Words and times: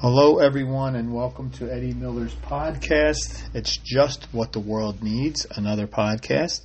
Hello, 0.00 0.38
everyone, 0.38 0.94
and 0.94 1.12
welcome 1.12 1.50
to 1.50 1.68
Eddie 1.68 1.92
Miller's 1.92 2.32
podcast. 2.32 3.52
It's 3.52 3.78
just 3.78 4.28
what 4.30 4.52
the 4.52 4.60
world 4.60 5.02
needs 5.02 5.44
another 5.56 5.88
podcast. 5.88 6.64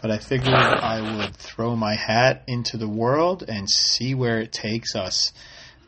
But 0.00 0.12
I 0.12 0.18
figured 0.18 0.54
I 0.54 1.16
would 1.16 1.34
throw 1.34 1.74
my 1.74 1.96
hat 1.96 2.44
into 2.46 2.76
the 2.76 2.88
world 2.88 3.42
and 3.42 3.68
see 3.68 4.14
where 4.14 4.38
it 4.38 4.52
takes 4.52 4.94
us. 4.94 5.32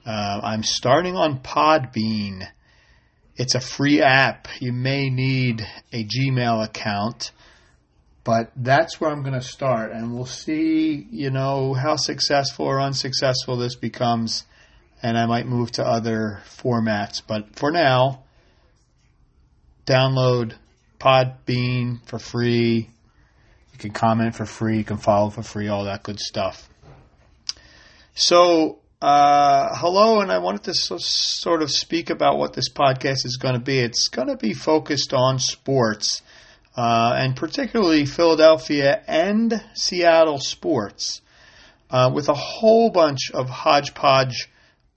Uh, 0.04 0.40
I'm 0.42 0.64
starting 0.64 1.14
on 1.14 1.38
Podbean. 1.38 2.48
It's 3.36 3.54
a 3.54 3.60
free 3.60 4.02
app. 4.02 4.48
You 4.58 4.72
may 4.72 5.08
need 5.08 5.64
a 5.92 6.04
Gmail 6.04 6.64
account, 6.64 7.30
but 8.24 8.50
that's 8.56 9.00
where 9.00 9.08
I'm 9.08 9.22
going 9.22 9.38
to 9.38 9.46
start. 9.46 9.92
And 9.92 10.12
we'll 10.12 10.26
see, 10.26 11.06
you 11.12 11.30
know, 11.30 11.74
how 11.74 11.94
successful 11.94 12.66
or 12.66 12.80
unsuccessful 12.80 13.56
this 13.56 13.76
becomes 13.76 14.46
and 15.02 15.18
I 15.18 15.26
might 15.26 15.46
move 15.46 15.72
to 15.72 15.84
other 15.84 16.42
formats. 16.46 17.20
But 17.26 17.56
for 17.56 17.70
now, 17.70 18.22
download 19.84 20.54
Podbean 20.98 22.06
for 22.06 22.18
free. 22.18 22.88
You 23.72 23.78
can 23.78 23.90
comment 23.90 24.36
for 24.36 24.46
free. 24.46 24.78
You 24.78 24.84
can 24.84 24.98
follow 24.98 25.30
for 25.30 25.42
free. 25.42 25.68
All 25.68 25.84
that 25.84 26.04
good 26.04 26.20
stuff. 26.20 26.68
So, 28.14 28.78
uh, 29.00 29.74
hello, 29.74 30.20
and 30.20 30.30
I 30.30 30.38
wanted 30.38 30.64
to 30.64 30.74
so, 30.74 30.98
sort 30.98 31.62
of 31.62 31.72
speak 31.72 32.10
about 32.10 32.38
what 32.38 32.52
this 32.52 32.68
podcast 32.68 33.24
is 33.24 33.36
going 33.40 33.54
to 33.54 33.60
be. 33.60 33.80
It's 33.80 34.08
going 34.08 34.28
to 34.28 34.36
be 34.36 34.52
focused 34.52 35.12
on 35.12 35.40
sports, 35.40 36.22
uh, 36.76 37.14
and 37.16 37.34
particularly 37.34 38.06
Philadelphia 38.06 39.02
and 39.08 39.64
Seattle 39.74 40.38
sports, 40.38 41.20
uh, 41.90 42.12
with 42.14 42.28
a 42.28 42.34
whole 42.34 42.90
bunch 42.90 43.32
of 43.32 43.48
hodgepodge 43.48 44.48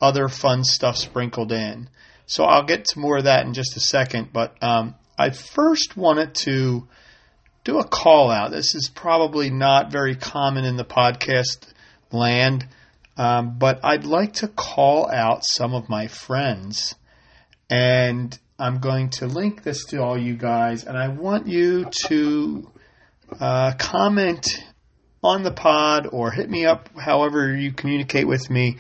other 0.02 0.28
fun 0.28 0.64
stuff 0.64 0.98
sprinkled 0.98 1.52
in. 1.52 1.90
So 2.26 2.44
I'll 2.44 2.66
get 2.66 2.86
to 2.86 3.00
more 3.00 3.18
of 3.18 3.26
that 3.26 3.46
in 3.46 3.54
just 3.54 3.78
a 3.78 3.80
second. 3.80 4.30
But 4.34 4.56
um, 4.62 4.96
I 5.18 5.30
first 5.30 5.96
wanted 5.96 6.36
to 6.36 6.88
do 7.64 7.80
a 7.80 7.88
call 7.88 8.30
out. 8.30 8.52
This 8.52 8.76
is 8.76 8.92
probably 8.94 9.50
not 9.50 9.92
very 9.92 10.16
common 10.16 10.66
in 10.66 10.76
the 10.78 10.86
podcast 10.86 11.68
land, 12.12 12.68
um, 13.18 13.58
but 13.58 13.80
I'd 13.84 14.06
like 14.06 14.34
to 14.34 14.48
call 14.48 15.10
out 15.10 15.44
some 15.44 15.74
of 15.74 15.90
my 15.90 16.08
friends. 16.08 16.96
And 17.70 18.38
I'm 18.60 18.80
going 18.80 19.10
to 19.12 19.28
link 19.28 19.64
this 19.64 19.86
to 19.86 20.02
all 20.02 20.18
you 20.18 20.36
guys, 20.36 20.84
and 20.84 20.98
I 20.98 21.08
want 21.08 21.48
you 21.48 21.86
to 22.08 22.72
uh, 23.40 23.74
comment 23.78 24.64
on 25.24 25.42
the 25.42 25.52
pod 25.52 26.08
or 26.12 26.30
hit 26.30 26.50
me 26.50 26.66
up 26.66 26.90
however 26.98 27.56
you 27.56 27.74
communicate 27.74 28.28
with 28.28 28.50
me 28.50 28.78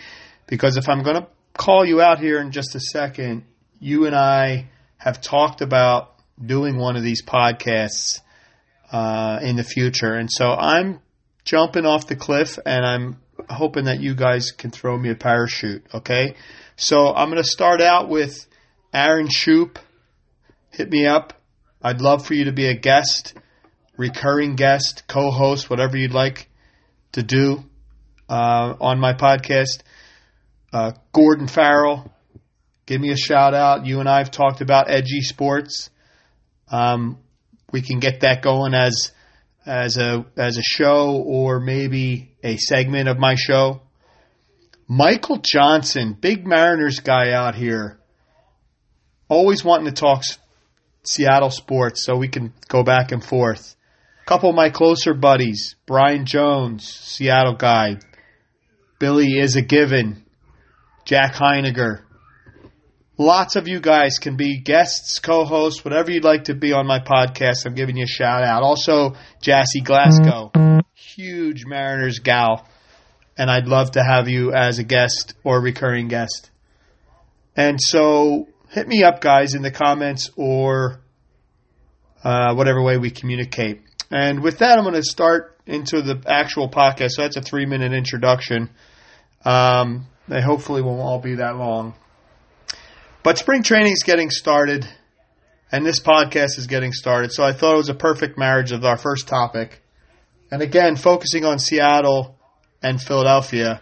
because 0.48 0.78
if 0.78 0.88
I'm 0.88 1.04
going 1.04 1.18
to 1.18 1.28
call 1.54 1.86
you 1.86 2.02
out 2.02 2.20
here 2.20 2.40
in 2.40 2.52
just 2.52 2.76
a 2.76 2.80
second, 2.80 3.44
you 3.80 4.06
and 4.06 4.16
I 4.16 4.70
have 4.98 5.22
talked 5.22 5.62
about 5.62 6.14
doing 6.44 6.78
one 6.78 6.96
of 6.96 7.04
these 7.04 7.24
podcasts 7.24 8.20
uh, 8.92 9.40
in 9.42 9.56
the 9.56 9.64
future. 9.64 10.14
And 10.14 10.32
so 10.32 10.52
I'm 10.52 11.00
jumping 11.44 11.86
off 11.86 12.08
the 12.08 12.16
cliff 12.16 12.58
and 12.66 12.86
I'm 12.86 13.18
hoping 13.50 13.86
that 13.86 14.00
you 14.00 14.16
guys 14.16 14.52
can 14.52 14.72
throw 14.72 14.98
me 14.98 15.12
a 15.12 15.16
parachute. 15.16 15.86
Okay. 15.94 16.36
So 16.76 17.14
I'm 17.14 17.30
going 17.30 17.42
to 17.42 17.48
start 17.48 17.82
out 17.82 18.10
with 18.10 18.46
Aaron 18.94 19.30
Shoop. 19.30 19.80
Hit 20.72 20.90
me 20.90 21.06
up. 21.06 21.34
I'd 21.82 22.02
love 22.02 22.26
for 22.26 22.34
you 22.34 22.46
to 22.46 22.52
be 22.52 22.68
a 22.68 22.76
guest, 22.76 23.34
recurring 23.98 24.56
guest, 24.56 25.04
co 25.08 25.32
host, 25.32 25.70
whatever 25.70 25.98
you'd 25.98 26.14
like 26.14 26.50
to 27.14 27.24
do 27.24 27.64
uh, 28.28 28.74
on 28.82 29.00
my 29.00 29.14
podcast. 29.14 29.84
Uh, 30.76 30.92
Gordon 31.14 31.48
Farrell, 31.48 32.12
give 32.86 33.00
me 33.00 33.10
a 33.10 33.16
shout 33.16 33.54
out. 33.54 33.86
You 33.86 34.02
and 34.02 34.10
I 34.10 34.18
have 34.18 34.30
talked 34.30 34.60
about 34.60 34.92
edgy 34.92 35.22
sports. 35.22 35.90
Um, 36.70 37.18
we 37.72 37.82
can 37.82 38.02
get 38.02 38.20
that 38.20 38.42
going 38.42 38.74
as 38.74 39.14
as 39.66 39.96
a 39.96 40.26
as 40.36 40.58
a 40.58 40.62
show 40.62 41.24
or 41.26 41.62
maybe 41.62 42.36
a 42.44 42.58
segment 42.58 43.08
of 43.08 43.18
my 43.18 43.36
show. 43.36 43.84
Michael 44.86 45.38
Johnson, 45.42 46.18
big 46.20 46.46
Mariners 46.46 47.00
guy 47.00 47.32
out 47.32 47.56
here, 47.56 47.98
always 49.30 49.64
wanting 49.64 49.86
to 49.86 49.94
talk 49.94 50.24
Seattle 51.04 51.52
sports 51.52 52.04
so 52.06 52.18
we 52.18 52.28
can 52.28 52.54
go 52.68 52.84
back 52.84 53.14
and 53.14 53.24
forth. 53.24 53.78
A 54.24 54.26
couple 54.26 54.50
of 54.50 54.58
my 54.58 54.72
closer 54.72 55.14
buddies, 55.14 55.78
Brian 55.86 56.26
Jones, 56.26 56.84
Seattle 56.84 57.56
guy, 57.56 57.96
Billy 59.00 59.40
is 59.40 59.56
a 59.56 59.62
given, 59.62 60.25
Jack 61.06 61.36
Heiniger. 61.36 62.02
Lots 63.18 63.56
of 63.56 63.68
you 63.68 63.80
guys 63.80 64.18
can 64.18 64.36
be 64.36 64.60
guests, 64.60 65.20
co-hosts, 65.20 65.86
whatever 65.86 66.12
you'd 66.12 66.26
like 66.26 66.46
to 66.46 66.56
be 66.56 66.74
on 66.74 66.86
my 66.86 67.00
podcast. 67.00 67.66
I'm 67.66 67.76
giving 67.76 67.96
you 67.96 68.04
a 68.04 68.08
shout 68.08 68.44
out. 68.44 68.64
Also, 68.64 69.14
Jassy 69.40 69.82
Glasgow, 69.82 70.52
huge 70.94 71.66
Mariners 71.66 72.20
gal, 72.20 72.68
and 73.38 73.50
I'd 73.50 73.68
love 73.68 73.92
to 73.92 74.04
have 74.04 74.28
you 74.28 74.52
as 74.52 74.80
a 74.80 74.84
guest 74.84 75.36
or 75.46 75.62
recurring 75.62 76.10
guest. 76.10 76.50
And 77.56 77.80
so, 77.80 78.50
hit 78.70 78.88
me 78.88 79.04
up, 79.04 79.22
guys, 79.22 79.54
in 79.54 79.62
the 79.62 79.72
comments 79.72 80.32
or 80.36 81.00
uh, 82.22 82.54
whatever 82.56 82.82
way 82.82 82.98
we 82.98 83.12
communicate. 83.12 83.82
And 84.12 84.44
with 84.44 84.60
that, 84.60 84.78
I'm 84.78 84.84
going 84.84 84.96
to 84.96 85.04
start 85.04 85.58
into 85.66 86.02
the 86.02 86.22
actual 86.28 86.70
podcast. 86.70 87.12
So 87.12 87.22
that's 87.22 87.38
a 87.38 87.42
three 87.42 87.66
minute 87.66 87.94
introduction. 87.94 88.72
Um, 89.46 90.08
they 90.28 90.42
hopefully 90.42 90.82
won't 90.82 91.02
all 91.02 91.20
be 91.20 91.36
that 91.36 91.58
long. 91.58 91.94
But 93.24 93.38
spring 93.38 93.64
training 93.64 93.94
is 93.94 94.04
getting 94.04 94.30
started, 94.30 94.88
and 95.72 95.86
this 95.86 96.00
podcast 96.00 96.58
is 96.58 96.68
getting 96.68 96.94
started. 96.94 97.32
So 97.32 97.44
I 97.44 97.54
thought 97.54 97.74
it 97.74 97.78
was 97.78 97.90
a 97.90 97.96
perfect 97.96 98.38
marriage 98.38 98.72
of 98.72 98.86
our 98.86 98.98
first 98.98 99.28
topic. 99.28 99.82
And 100.52 100.62
again, 100.62 100.96
focusing 100.96 101.44
on 101.44 101.60
Seattle 101.60 102.38
and 102.82 103.02
Philadelphia. 103.02 103.82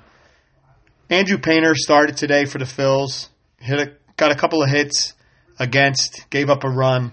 Andrew 1.09 1.38
Painter 1.38 1.76
started 1.76 2.18
today 2.18 2.46
for 2.46 2.58
the 2.58 2.66
Phils. 2.66 3.28
Hit 3.60 3.80
a, 3.80 3.94
got 4.16 4.31
a 4.31 4.36
couple 4.36 4.64
of 4.64 4.70
hits 4.70 5.14
against, 5.60 6.30
gave 6.30 6.50
up 6.50 6.64
a 6.64 6.70
run, 6.70 7.12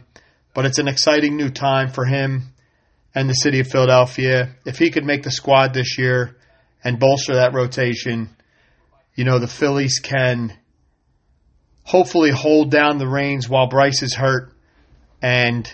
but 0.54 0.66
it's 0.66 0.78
an 0.78 0.88
exciting 0.88 1.36
new 1.36 1.50
time 1.50 1.90
for 1.90 2.04
him 2.04 2.54
and 3.14 3.28
the 3.28 3.34
city 3.34 3.60
of 3.60 3.66
Philadelphia. 3.66 4.54
If 4.64 4.78
he 4.78 4.90
could 4.90 5.04
make 5.04 5.22
the 5.22 5.30
squad 5.30 5.74
this 5.74 5.98
year 5.98 6.36
and 6.84 6.98
bolster 6.98 7.34
that 7.34 7.54
rotation, 7.54 8.36
you 9.20 9.26
know, 9.26 9.38
the 9.38 9.46
Phillies 9.46 9.98
can 9.98 10.50
hopefully 11.82 12.30
hold 12.30 12.70
down 12.70 12.96
the 12.96 13.06
reins 13.06 13.50
while 13.50 13.66
Bryce 13.66 14.02
is 14.02 14.14
hurt 14.14 14.50
and 15.20 15.70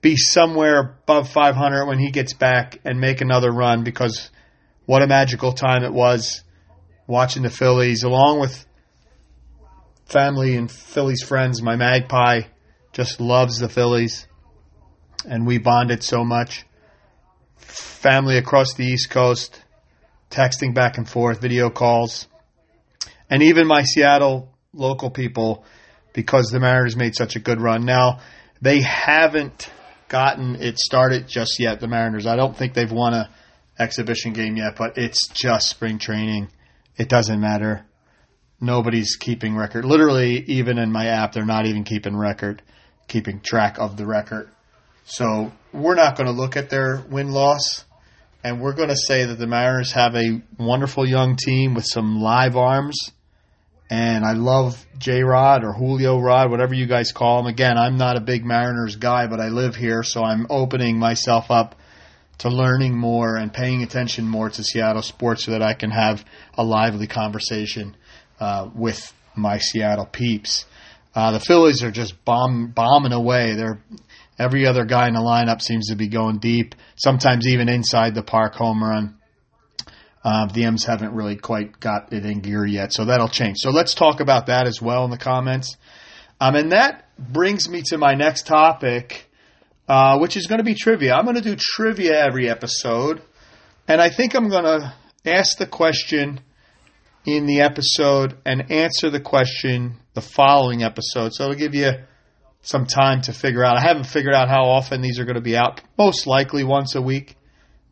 be 0.00 0.14
somewhere 0.16 0.78
above 0.78 1.28
500 1.28 1.86
when 1.86 1.98
he 1.98 2.12
gets 2.12 2.32
back 2.32 2.78
and 2.84 3.00
make 3.00 3.20
another 3.20 3.50
run 3.50 3.82
because 3.82 4.30
what 4.86 5.02
a 5.02 5.08
magical 5.08 5.50
time 5.50 5.82
it 5.82 5.92
was 5.92 6.44
watching 7.08 7.42
the 7.42 7.50
Phillies 7.50 8.04
along 8.04 8.38
with 8.38 8.64
family 10.04 10.54
and 10.54 10.70
Phillies 10.70 11.24
friends. 11.24 11.60
My 11.60 11.74
magpie 11.74 12.42
just 12.92 13.20
loves 13.20 13.58
the 13.58 13.68
Phillies 13.68 14.28
and 15.26 15.48
we 15.48 15.58
bonded 15.58 16.04
so 16.04 16.22
much. 16.22 16.64
Family 17.56 18.36
across 18.36 18.74
the 18.74 18.84
East 18.84 19.10
Coast 19.10 19.60
texting 20.30 20.74
back 20.74 20.96
and 20.96 21.08
forth, 21.08 21.40
video 21.40 21.70
calls, 21.70 22.26
and 23.28 23.42
even 23.42 23.66
my 23.66 23.82
Seattle 23.82 24.52
local 24.72 25.10
people 25.10 25.64
because 26.12 26.50
the 26.50 26.60
Mariners 26.60 26.96
made 26.96 27.14
such 27.14 27.36
a 27.36 27.40
good 27.40 27.60
run. 27.60 27.84
Now, 27.84 28.20
they 28.60 28.80
haven't 28.80 29.70
gotten 30.08 30.56
it 30.56 30.78
started 30.78 31.28
just 31.28 31.60
yet, 31.60 31.80
the 31.80 31.88
Mariners. 31.88 32.26
I 32.26 32.36
don't 32.36 32.56
think 32.56 32.74
they've 32.74 32.90
won 32.90 33.14
a 33.14 33.30
exhibition 33.78 34.32
game 34.32 34.56
yet, 34.56 34.76
but 34.76 34.98
it's 34.98 35.28
just 35.28 35.68
spring 35.68 35.98
training. 35.98 36.48
It 36.96 37.08
doesn't 37.08 37.40
matter. 37.40 37.86
Nobody's 38.60 39.16
keeping 39.16 39.56
record. 39.56 39.84
Literally, 39.84 40.44
even 40.48 40.78
in 40.78 40.92
my 40.92 41.06
app, 41.06 41.32
they're 41.32 41.46
not 41.46 41.66
even 41.66 41.84
keeping 41.84 42.16
record, 42.16 42.62
keeping 43.08 43.40
track 43.40 43.78
of 43.78 43.96
the 43.96 44.06
record. 44.06 44.50
So 45.04 45.50
we're 45.72 45.94
not 45.94 46.16
going 46.16 46.26
to 46.26 46.32
look 46.32 46.56
at 46.56 46.68
their 46.68 47.02
win 47.08 47.30
loss 47.30 47.84
and 48.42 48.60
we're 48.60 48.74
going 48.74 48.88
to 48.88 48.96
say 48.96 49.26
that 49.26 49.38
the 49.38 49.46
Mariners 49.46 49.92
have 49.92 50.14
a 50.14 50.42
wonderful 50.58 51.06
young 51.06 51.36
team 51.36 51.74
with 51.74 51.84
some 51.86 52.20
live 52.20 52.56
arms. 52.56 52.98
And 53.90 54.24
I 54.24 54.32
love 54.32 54.86
J 54.98 55.22
Rod 55.22 55.64
or 55.64 55.72
Julio 55.72 56.18
Rod, 56.18 56.50
whatever 56.50 56.74
you 56.74 56.86
guys 56.86 57.12
call 57.12 57.40
him. 57.40 57.46
Again, 57.46 57.76
I'm 57.76 57.96
not 57.96 58.16
a 58.16 58.20
big 58.20 58.44
Mariners 58.44 58.96
guy, 58.96 59.26
but 59.26 59.40
I 59.40 59.48
live 59.48 59.74
here, 59.74 60.02
so 60.02 60.22
I'm 60.22 60.46
opening 60.48 60.98
myself 60.98 61.50
up 61.50 61.74
to 62.38 62.48
learning 62.48 62.96
more 62.96 63.36
and 63.36 63.52
paying 63.52 63.82
attention 63.82 64.26
more 64.26 64.48
to 64.48 64.62
Seattle 64.62 65.02
sports 65.02 65.44
so 65.44 65.50
that 65.50 65.62
I 65.62 65.74
can 65.74 65.90
have 65.90 66.24
a 66.54 66.64
lively 66.64 67.08
conversation 67.08 67.96
uh, 68.38 68.70
with 68.74 69.12
my 69.36 69.58
Seattle 69.58 70.06
peeps. 70.06 70.64
Uh, 71.14 71.32
the 71.32 71.40
Phillies 71.40 71.82
are 71.82 71.90
just 71.90 72.24
bomb, 72.24 72.70
bombing 72.70 73.12
away. 73.12 73.54
They're 73.54 73.82
Every 74.40 74.66
other 74.66 74.86
guy 74.86 75.06
in 75.06 75.12
the 75.12 75.20
lineup 75.20 75.60
seems 75.60 75.88
to 75.88 75.96
be 75.96 76.08
going 76.08 76.38
deep, 76.38 76.74
sometimes 76.96 77.46
even 77.46 77.68
inside 77.68 78.14
the 78.14 78.22
park 78.22 78.54
home 78.54 78.82
run. 78.82 79.18
Uh, 80.24 80.46
the 80.46 80.64
M's 80.64 80.86
haven't 80.86 81.12
really 81.12 81.36
quite 81.36 81.78
got 81.78 82.10
it 82.14 82.24
in 82.24 82.40
gear 82.40 82.64
yet, 82.64 82.90
so 82.90 83.04
that'll 83.04 83.28
change. 83.28 83.58
So 83.58 83.68
let's 83.68 83.92
talk 83.92 84.20
about 84.20 84.46
that 84.46 84.66
as 84.66 84.80
well 84.80 85.04
in 85.04 85.10
the 85.10 85.18
comments. 85.18 85.76
Um, 86.40 86.54
and 86.54 86.72
that 86.72 87.04
brings 87.18 87.68
me 87.68 87.82
to 87.88 87.98
my 87.98 88.14
next 88.14 88.46
topic, 88.46 89.30
uh, 89.86 90.16
which 90.20 90.38
is 90.38 90.46
going 90.46 90.60
to 90.60 90.64
be 90.64 90.74
trivia. 90.74 91.12
I'm 91.12 91.24
going 91.24 91.36
to 91.36 91.42
do 91.42 91.54
trivia 91.54 92.18
every 92.24 92.48
episode, 92.48 93.20
and 93.86 94.00
I 94.00 94.08
think 94.08 94.34
I'm 94.34 94.48
going 94.48 94.64
to 94.64 94.94
ask 95.26 95.58
the 95.58 95.66
question 95.66 96.40
in 97.24 97.46
the 97.46 97.60
episode 97.60 98.36
and 98.44 98.70
answer 98.70 99.10
the 99.10 99.20
question 99.20 99.96
the 100.14 100.20
following 100.20 100.82
episode. 100.82 101.32
So 101.32 101.44
it'll 101.44 101.56
give 101.56 101.74
you 101.74 101.90
some 102.62 102.86
time 102.86 103.22
to 103.22 103.32
figure 103.32 103.64
out. 103.64 103.76
I 103.76 103.80
haven't 103.80 104.06
figured 104.06 104.34
out 104.34 104.48
how 104.48 104.64
often 104.64 105.00
these 105.00 105.18
are 105.18 105.24
going 105.24 105.36
to 105.36 105.40
be 105.40 105.56
out. 105.56 105.80
Most 105.96 106.26
likely 106.26 106.64
once 106.64 106.94
a 106.94 107.02
week, 107.02 107.36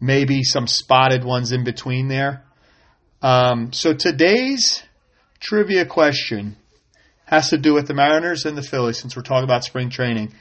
maybe 0.00 0.42
some 0.42 0.66
spotted 0.66 1.24
ones 1.24 1.52
in 1.52 1.64
between 1.64 2.08
there. 2.08 2.44
Um, 3.22 3.72
so 3.72 3.94
today's 3.94 4.82
trivia 5.40 5.86
question 5.86 6.56
has 7.24 7.50
to 7.50 7.58
do 7.58 7.74
with 7.74 7.86
the 7.86 7.94
Mariners 7.94 8.46
and 8.46 8.56
the 8.56 8.62
Phillies 8.62 8.98
since 8.98 9.16
we're 9.16 9.22
talking 9.22 9.44
about 9.44 9.64
spring 9.64 9.90
training. 9.90 10.32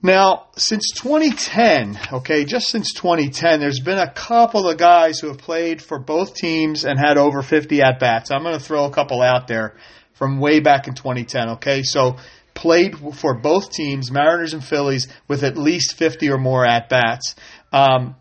Now, 0.00 0.46
since 0.56 0.92
2010, 0.92 1.98
okay, 2.12 2.44
just 2.44 2.68
since 2.68 2.92
2010, 2.92 3.58
there's 3.58 3.80
been 3.80 3.98
a 3.98 4.12
couple 4.12 4.68
of 4.68 4.78
guys 4.78 5.18
who 5.18 5.26
have 5.26 5.38
played 5.38 5.82
for 5.82 5.98
both 5.98 6.34
teams 6.34 6.84
and 6.84 6.98
had 6.98 7.18
over 7.18 7.42
50 7.42 7.82
at 7.82 7.98
bats. 7.98 8.30
I'm 8.30 8.44
going 8.44 8.56
to 8.56 8.64
throw 8.64 8.84
a 8.84 8.92
couple 8.92 9.20
out 9.22 9.48
there 9.48 9.74
from 10.14 10.38
way 10.38 10.60
back 10.60 10.86
in 10.86 10.94
2010, 10.94 11.48
okay? 11.50 11.82
So, 11.82 12.16
played 12.54 12.96
for 13.16 13.40
both 13.40 13.70
teams, 13.70 14.10
Mariners 14.12 14.52
and 14.52 14.64
Phillies, 14.64 15.08
with 15.26 15.42
at 15.42 15.56
least 15.56 15.96
50 15.96 16.30
or 16.30 16.38
more 16.38 16.64
at 16.64 16.88
bats. 16.88 17.34
Um, 17.72 18.14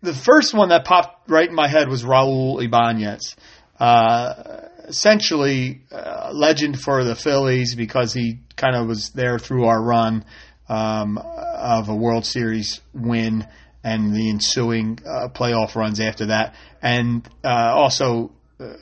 the 0.00 0.14
first 0.14 0.54
one 0.54 0.70
that 0.70 0.86
popped 0.86 1.28
right 1.28 1.48
in 1.48 1.54
my 1.54 1.68
head 1.68 1.88
was 1.88 2.04
Raul 2.04 2.62
Ibanez. 2.62 3.36
Uh, 3.78 4.68
essentially, 4.84 5.82
uh, 5.92 6.30
legend 6.32 6.80
for 6.80 7.04
the 7.04 7.14
Phillies 7.14 7.74
because 7.74 8.12
he 8.12 8.40
kind 8.56 8.74
of 8.74 8.86
was 8.86 9.10
there 9.10 9.38
through 9.38 9.66
our 9.66 9.82
run 9.82 10.24
um, 10.68 11.18
of 11.18 11.88
a 11.88 11.94
World 11.94 12.26
Series 12.26 12.80
win 12.94 13.46
and 13.84 14.14
the 14.14 14.28
ensuing 14.28 14.98
uh, 15.06 15.28
playoff 15.28 15.74
runs 15.74 16.00
after 16.00 16.26
that, 16.26 16.54
and 16.82 17.28
uh, 17.44 17.72
also 17.74 18.32
uh, 18.60 18.74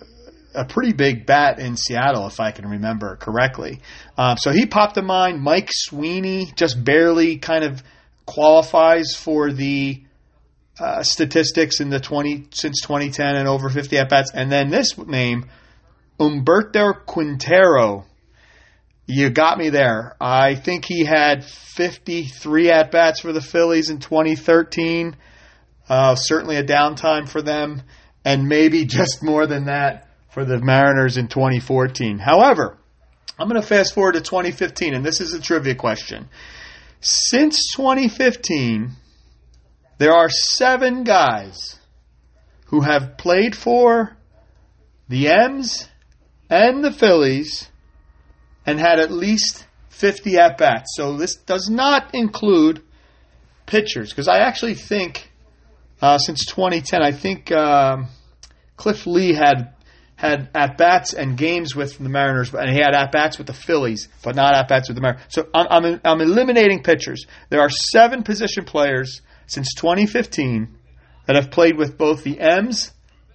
a 0.55 0.65
pretty 0.65 0.93
big 0.93 1.27
bat 1.27 1.59
in 1.59 1.77
Seattle, 1.77 2.27
if 2.27 2.41
I 2.41 2.51
can 2.51 2.67
remember 2.67 3.17
correctly. 3.17 3.81
Uh, 4.17 4.37
so 4.37 4.53
he 4.53 4.67
popped 4.67 4.95
to 4.95 5.03
mind. 5.03 5.43
Mike 5.43 5.69
Sweeney 5.71 6.51
just 6.57 6.83
barely 6.83 7.37
kind 7.37 7.63
of 7.63 7.83
qualifies 8.25 9.15
for 9.15 9.53
the 9.53 10.03
uh, 10.81 11.03
statistics 11.03 11.81
in 11.81 11.91
the 11.91 12.01
20 12.01 12.49
since 12.51 12.81
2010 12.81 13.37
and 13.37 13.49
over 13.49 13.69
50 13.69 13.99
at 13.99 14.09
bats, 14.09 14.31
and 14.35 14.51
then 14.51 14.71
this 14.71 14.97
name, 14.99 15.47
Humberto 16.19 17.05
Quintero 17.07 18.07
you 19.07 19.31
got 19.31 19.57
me 19.57 19.71
there. 19.71 20.17
I 20.21 20.57
think 20.57 20.85
he 20.85 21.05
had 21.05 21.45
53 21.45 22.71
at 22.71 22.91
bats 22.91 23.21
for 23.21 23.33
the 23.33 23.41
Phillies 23.41 23.89
in 23.89 24.01
2013. 24.01 25.17
Uh, 25.89 26.17
certainly 26.17 26.57
a 26.57 26.65
downtime 26.65 27.29
for 27.29 27.41
them, 27.41 27.83
and 28.25 28.49
maybe 28.49 28.85
just 28.87 29.23
more 29.23 29.47
than 29.47 29.67
that 29.67 30.09
for 30.31 30.45
the 30.45 30.61
Mariners 30.61 31.17
in 31.17 31.29
2014. 31.29 32.19
However, 32.19 32.77
I'm 33.39 33.49
going 33.49 33.61
to 33.61 33.67
fast 33.67 33.95
forward 33.95 34.15
to 34.15 34.21
2015, 34.21 34.95
and 34.95 35.05
this 35.05 35.21
is 35.21 35.35
a 35.35 35.41
trivia 35.41 35.75
question. 35.75 36.29
Since 37.01 37.73
2015, 37.77 38.91
there 39.99 40.13
are 40.13 40.29
seven 40.29 41.05
guys 41.05 41.79
who 42.67 42.81
have 42.81 43.17
played 43.17 43.55
for 43.55 44.17
the 45.09 45.29
M's 45.29 45.89
and 46.51 46.83
the 46.83 46.91
Phillies 46.91 47.69
and 48.67 48.79
had 48.81 48.99
at 48.99 49.11
least 49.11 49.65
50 49.91 50.37
at 50.37 50.59
bats. 50.59 50.91
So 50.97 51.17
this 51.17 51.37
does 51.37 51.71
not 51.71 52.15
include 52.15 52.83
pitchers 53.65 54.11
because 54.11 54.29
I 54.29 54.39
actually 54.41 54.75
think 54.75 55.31
uh, 56.03 56.19
since 56.19 56.45
2010, 56.47 57.03
I 57.03 57.13
think 57.13 57.51
um, 57.53 58.09
Cliff 58.77 59.07
Lee 59.07 59.33
had 59.33 59.73
had 60.17 60.49
at 60.55 60.79
bats 60.79 61.13
and 61.13 61.37
games 61.37 61.77
with 61.77 61.99
the 61.99 62.09
Mariners, 62.09 62.53
and 62.55 62.71
he 62.71 62.79
had 62.79 62.95
at 62.95 63.13
bats 63.13 63.37
with 63.37 63.47
the 63.47 63.53
Phillies, 63.53 64.09
but 64.23 64.35
not 64.35 64.55
at 64.55 64.67
bats 64.67 64.89
with 64.89 64.97
the 64.97 65.03
Mariners. 65.03 65.23
So 65.29 65.47
I'm, 65.53 65.67
I'm, 65.85 66.01
I'm 66.05 66.21
eliminating 66.23 66.83
pitchers. 66.83 67.27
There 67.51 67.61
are 67.61 67.69
seven 67.69 68.23
position 68.23 68.65
players 68.65 69.21
since 69.47 69.75
2015 69.75 70.75
that 71.27 71.37
have 71.37 71.51
played 71.51 71.77
with 71.77 71.99
both 71.99 72.25
the 72.25 72.41
M's 72.41 72.93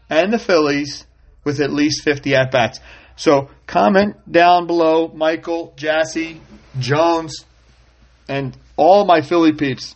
and 0.10 0.34
the 0.34 0.40
Phillies 0.40 1.06
with 1.44 1.60
at 1.60 1.72
least 1.72 2.04
50 2.04 2.36
at 2.36 2.52
bats. 2.52 2.80
So 3.22 3.52
comment 3.68 4.16
down 4.32 4.66
below, 4.66 5.08
Michael, 5.08 5.76
Jassy, 5.78 6.42
Jones, 6.80 7.46
and 8.28 8.58
all 8.78 9.06
my 9.06 9.22
Philly 9.22 9.54
peeps. 9.54 9.96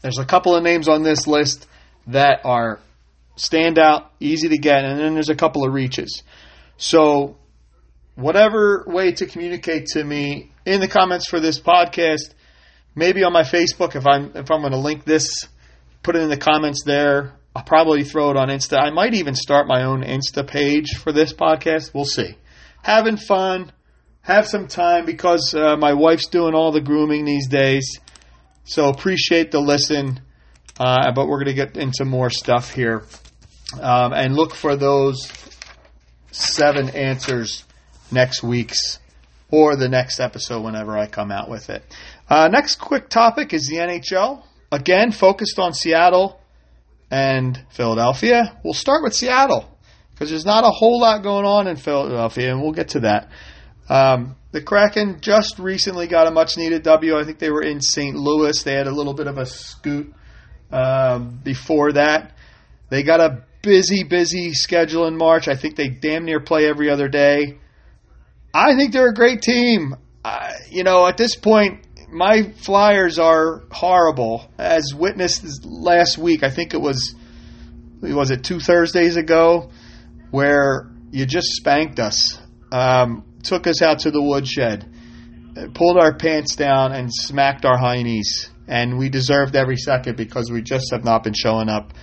There's 0.00 0.18
a 0.18 0.24
couple 0.24 0.56
of 0.56 0.62
names 0.62 0.88
on 0.88 1.02
this 1.02 1.26
list 1.26 1.66
that 2.06 2.40
are 2.44 2.80
stand 3.36 3.78
out, 3.78 4.10
easy 4.20 4.48
to 4.48 4.56
get, 4.56 4.86
and 4.86 4.98
then 4.98 5.12
there's 5.12 5.28
a 5.28 5.34
couple 5.34 5.66
of 5.66 5.74
reaches. 5.74 6.22
So 6.78 7.36
whatever 8.14 8.84
way 8.86 9.12
to 9.12 9.26
communicate 9.26 9.88
to 9.88 10.02
me 10.02 10.50
in 10.64 10.80
the 10.80 10.88
comments 10.88 11.28
for 11.28 11.40
this 11.40 11.60
podcast, 11.60 12.32
maybe 12.94 13.22
on 13.22 13.34
my 13.34 13.42
Facebook 13.42 13.96
if 13.96 14.06
I'm 14.06 14.30
if 14.34 14.50
I'm 14.50 14.62
going 14.62 14.72
to 14.72 14.78
link 14.78 15.04
this, 15.04 15.46
put 16.02 16.16
it 16.16 16.22
in 16.22 16.30
the 16.30 16.38
comments 16.38 16.84
there. 16.86 17.34
I'll 17.54 17.64
probably 17.64 18.02
throw 18.02 18.30
it 18.30 18.38
on 18.38 18.48
Insta. 18.48 18.78
I 18.80 18.88
might 18.88 19.12
even 19.12 19.34
start 19.34 19.66
my 19.66 19.82
own 19.82 20.02
Insta 20.02 20.46
page 20.46 20.96
for 20.96 21.12
this 21.12 21.34
podcast. 21.34 21.92
We'll 21.92 22.06
see. 22.06 22.34
Having 22.86 23.16
fun, 23.16 23.72
have 24.20 24.46
some 24.46 24.68
time 24.68 25.06
because 25.06 25.52
uh, 25.56 25.76
my 25.76 25.94
wife's 25.94 26.28
doing 26.28 26.54
all 26.54 26.70
the 26.70 26.80
grooming 26.80 27.24
these 27.24 27.48
days. 27.48 27.98
So 28.62 28.88
appreciate 28.88 29.50
the 29.50 29.58
listen. 29.58 30.20
Uh, 30.78 31.10
but 31.10 31.26
we're 31.26 31.42
going 31.42 31.56
to 31.56 31.66
get 31.66 31.76
into 31.76 32.04
more 32.04 32.30
stuff 32.30 32.70
here. 32.70 33.02
Um, 33.80 34.12
and 34.12 34.36
look 34.36 34.54
for 34.54 34.76
those 34.76 35.32
seven 36.30 36.90
answers 36.90 37.64
next 38.12 38.44
week's 38.44 39.00
or 39.50 39.74
the 39.74 39.88
next 39.88 40.20
episode 40.20 40.62
whenever 40.62 40.96
I 40.96 41.08
come 41.08 41.32
out 41.32 41.50
with 41.50 41.70
it. 41.70 41.82
Uh, 42.30 42.46
next 42.46 42.76
quick 42.76 43.08
topic 43.08 43.52
is 43.52 43.66
the 43.66 43.78
NHL. 43.78 44.44
Again, 44.70 45.10
focused 45.10 45.58
on 45.58 45.74
Seattle 45.74 46.40
and 47.10 47.60
Philadelphia. 47.68 48.56
We'll 48.62 48.74
start 48.74 49.02
with 49.02 49.12
Seattle 49.12 49.75
because 50.16 50.30
there's 50.30 50.46
not 50.46 50.64
a 50.64 50.70
whole 50.70 50.98
lot 50.98 51.22
going 51.22 51.44
on 51.44 51.68
in 51.68 51.76
Philadelphia, 51.76 52.50
and 52.50 52.62
we'll 52.62 52.72
get 52.72 52.88
to 52.88 53.00
that. 53.00 53.28
Um, 53.86 54.34
the 54.50 54.62
Kraken 54.62 55.18
just 55.20 55.58
recently 55.58 56.06
got 56.06 56.26
a 56.26 56.30
much 56.30 56.56
needed 56.56 56.82
W. 56.84 57.18
I 57.18 57.24
think 57.24 57.38
they 57.38 57.50
were 57.50 57.62
in 57.62 57.82
St. 57.82 58.16
Louis. 58.16 58.62
They 58.62 58.72
had 58.72 58.86
a 58.86 58.90
little 58.90 59.12
bit 59.12 59.26
of 59.26 59.36
a 59.36 59.44
scoot 59.44 60.14
um, 60.72 61.38
before 61.44 61.92
that. 61.92 62.34
They 62.88 63.02
got 63.02 63.20
a 63.20 63.44
busy, 63.60 64.04
busy 64.04 64.54
schedule 64.54 65.06
in 65.06 65.18
March. 65.18 65.48
I 65.48 65.54
think 65.54 65.76
they 65.76 65.88
damn 65.88 66.24
near 66.24 66.40
play 66.40 66.66
every 66.66 66.88
other 66.88 67.08
day. 67.08 67.58
I 68.54 68.74
think 68.74 68.94
they're 68.94 69.10
a 69.10 69.14
great 69.14 69.42
team. 69.42 69.96
You 70.70 70.82
know, 70.82 71.06
at 71.06 71.18
this 71.18 71.36
point, 71.36 71.86
my 72.08 72.54
Flyers 72.64 73.18
are 73.18 73.64
horrible, 73.70 74.50
as 74.56 74.94
witnessed 74.94 75.66
last 75.66 76.16
week. 76.16 76.42
I 76.42 76.50
think 76.50 76.72
it 76.72 76.80
was 76.80 77.14
was 78.00 78.30
it 78.30 78.44
two 78.44 78.60
Thursdays 78.60 79.16
ago, 79.16 79.70
where 80.36 80.90
you 81.12 81.24
just 81.24 81.46
spanked 81.52 81.98
us, 81.98 82.38
um, 82.70 83.24
took 83.42 83.66
us 83.66 83.80
out 83.80 84.00
to 84.00 84.10
the 84.10 84.20
woodshed, 84.20 84.86
pulled 85.72 85.96
our 85.96 86.14
pants 86.14 86.56
down, 86.56 86.92
and 86.92 87.08
smacked 87.10 87.64
our 87.64 87.78
high 87.78 88.02
knees. 88.02 88.50
And 88.68 88.98
we 88.98 89.08
deserved 89.08 89.56
every 89.56 89.78
second 89.78 90.18
because 90.18 90.50
we 90.50 90.60
just 90.60 90.90
have 90.92 91.04
not 91.04 91.24
been 91.24 91.32
showing 91.32 91.70
up 91.70 91.94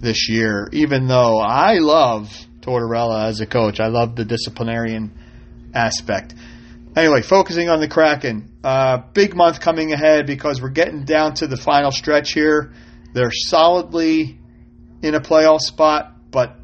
this 0.00 0.28
year. 0.28 0.68
Even 0.72 1.08
though 1.08 1.40
I 1.40 1.78
love 1.78 2.30
Tortorella 2.60 3.26
as 3.26 3.40
a 3.40 3.46
coach, 3.46 3.80
I 3.80 3.88
love 3.88 4.14
the 4.14 4.24
disciplinarian 4.24 5.10
aspect. 5.74 6.32
Anyway, 6.94 7.22
focusing 7.22 7.68
on 7.70 7.80
the 7.80 7.88
Kraken. 7.88 8.52
Uh, 8.62 8.98
big 9.14 9.34
month 9.34 9.58
coming 9.60 9.92
ahead 9.92 10.26
because 10.26 10.62
we're 10.62 10.70
getting 10.70 11.04
down 11.04 11.34
to 11.34 11.48
the 11.48 11.56
final 11.56 11.90
stretch 11.90 12.34
here. 12.34 12.72
They're 13.14 13.32
solidly 13.32 14.38
in 15.02 15.16
a 15.16 15.20
playoff 15.20 15.58
spot, 15.58 16.30
but, 16.30 16.54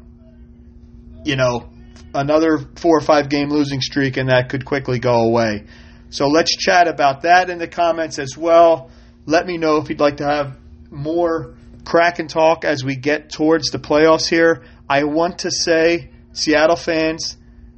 you 1.23 1.35
know, 1.35 1.69
another 2.13 2.59
four 2.75 2.97
or 2.97 3.01
five 3.01 3.29
game 3.29 3.49
losing 3.49 3.81
streak 3.81 4.17
and 4.17 4.29
that 4.29 4.49
could 4.49 4.65
quickly 4.65 4.99
go 4.99 5.23
away. 5.23 5.65
So 6.09 6.27
let's 6.27 6.55
chat 6.55 6.87
about 6.87 7.23
that 7.23 7.49
in 7.49 7.57
the 7.57 7.67
comments 7.67 8.17
as 8.17 8.37
well. 8.37 8.89
Let 9.25 9.45
me 9.45 9.57
know 9.57 9.77
if 9.77 9.89
you'd 9.89 9.99
like 9.99 10.17
to 10.17 10.25
have 10.25 10.57
more 10.89 11.55
Kraken 11.83 12.27
talk 12.27 12.65
as 12.65 12.83
we 12.83 12.95
get 12.95 13.29
towards 13.29 13.69
the 13.69 13.79
playoffs 13.79 14.27
here. 14.27 14.63
I 14.89 15.03
want 15.03 15.39
to 15.39 15.51
say, 15.51 16.11
Seattle 16.31 16.75
fans, 16.75 17.37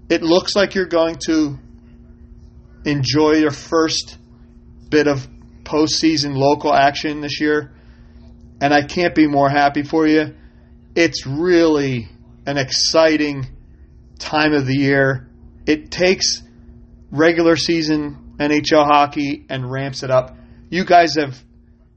it 0.09 0.21
looks 0.21 0.55
like 0.55 0.75
you're 0.75 0.85
going 0.85 1.17
to 1.25 1.57
enjoy 2.85 3.33
your 3.33 3.51
first 3.51 4.17
bit 4.89 5.07
of 5.07 5.27
postseason 5.63 6.35
local 6.35 6.73
action 6.73 7.21
this 7.21 7.39
year. 7.39 7.71
And 8.61 8.73
I 8.73 8.83
can't 8.83 9.15
be 9.15 9.27
more 9.27 9.49
happy 9.49 9.83
for 9.83 10.07
you. 10.07 10.35
It's 10.95 11.25
really 11.25 12.09
an 12.49 12.57
exciting 12.57 13.45
time 14.17 14.53
of 14.53 14.65
the 14.65 14.73
year. 14.73 15.29
It 15.67 15.91
takes 15.91 16.41
regular 17.11 17.55
season 17.55 18.35
NHL 18.39 18.85
hockey 18.85 19.45
and 19.49 19.69
ramps 19.69 20.01
it 20.01 20.09
up. 20.09 20.35
You 20.69 20.83
guys 20.83 21.15
have 21.15 21.37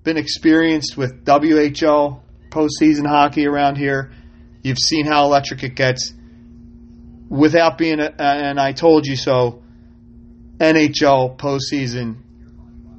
been 0.05 0.19
experienced 0.19 0.97
with 0.97 1.25
WHL 1.25 2.21
postseason 2.51 3.07
hockey 3.07 3.47
around 3.47 3.77
here. 3.77 4.13
You've 4.63 4.79
seen 4.79 5.07
how 5.07 5.25
electric 5.25 5.63
it 5.63 5.75
gets. 5.75 6.13
Without 7.31 7.79
being 7.79 7.99
a, 7.99 8.13
and 8.19 8.61
I 8.61 8.73
told 8.73 9.07
you 9.07 9.17
so, 9.17 9.63
NHL 10.59 11.39
postseason 11.39 12.19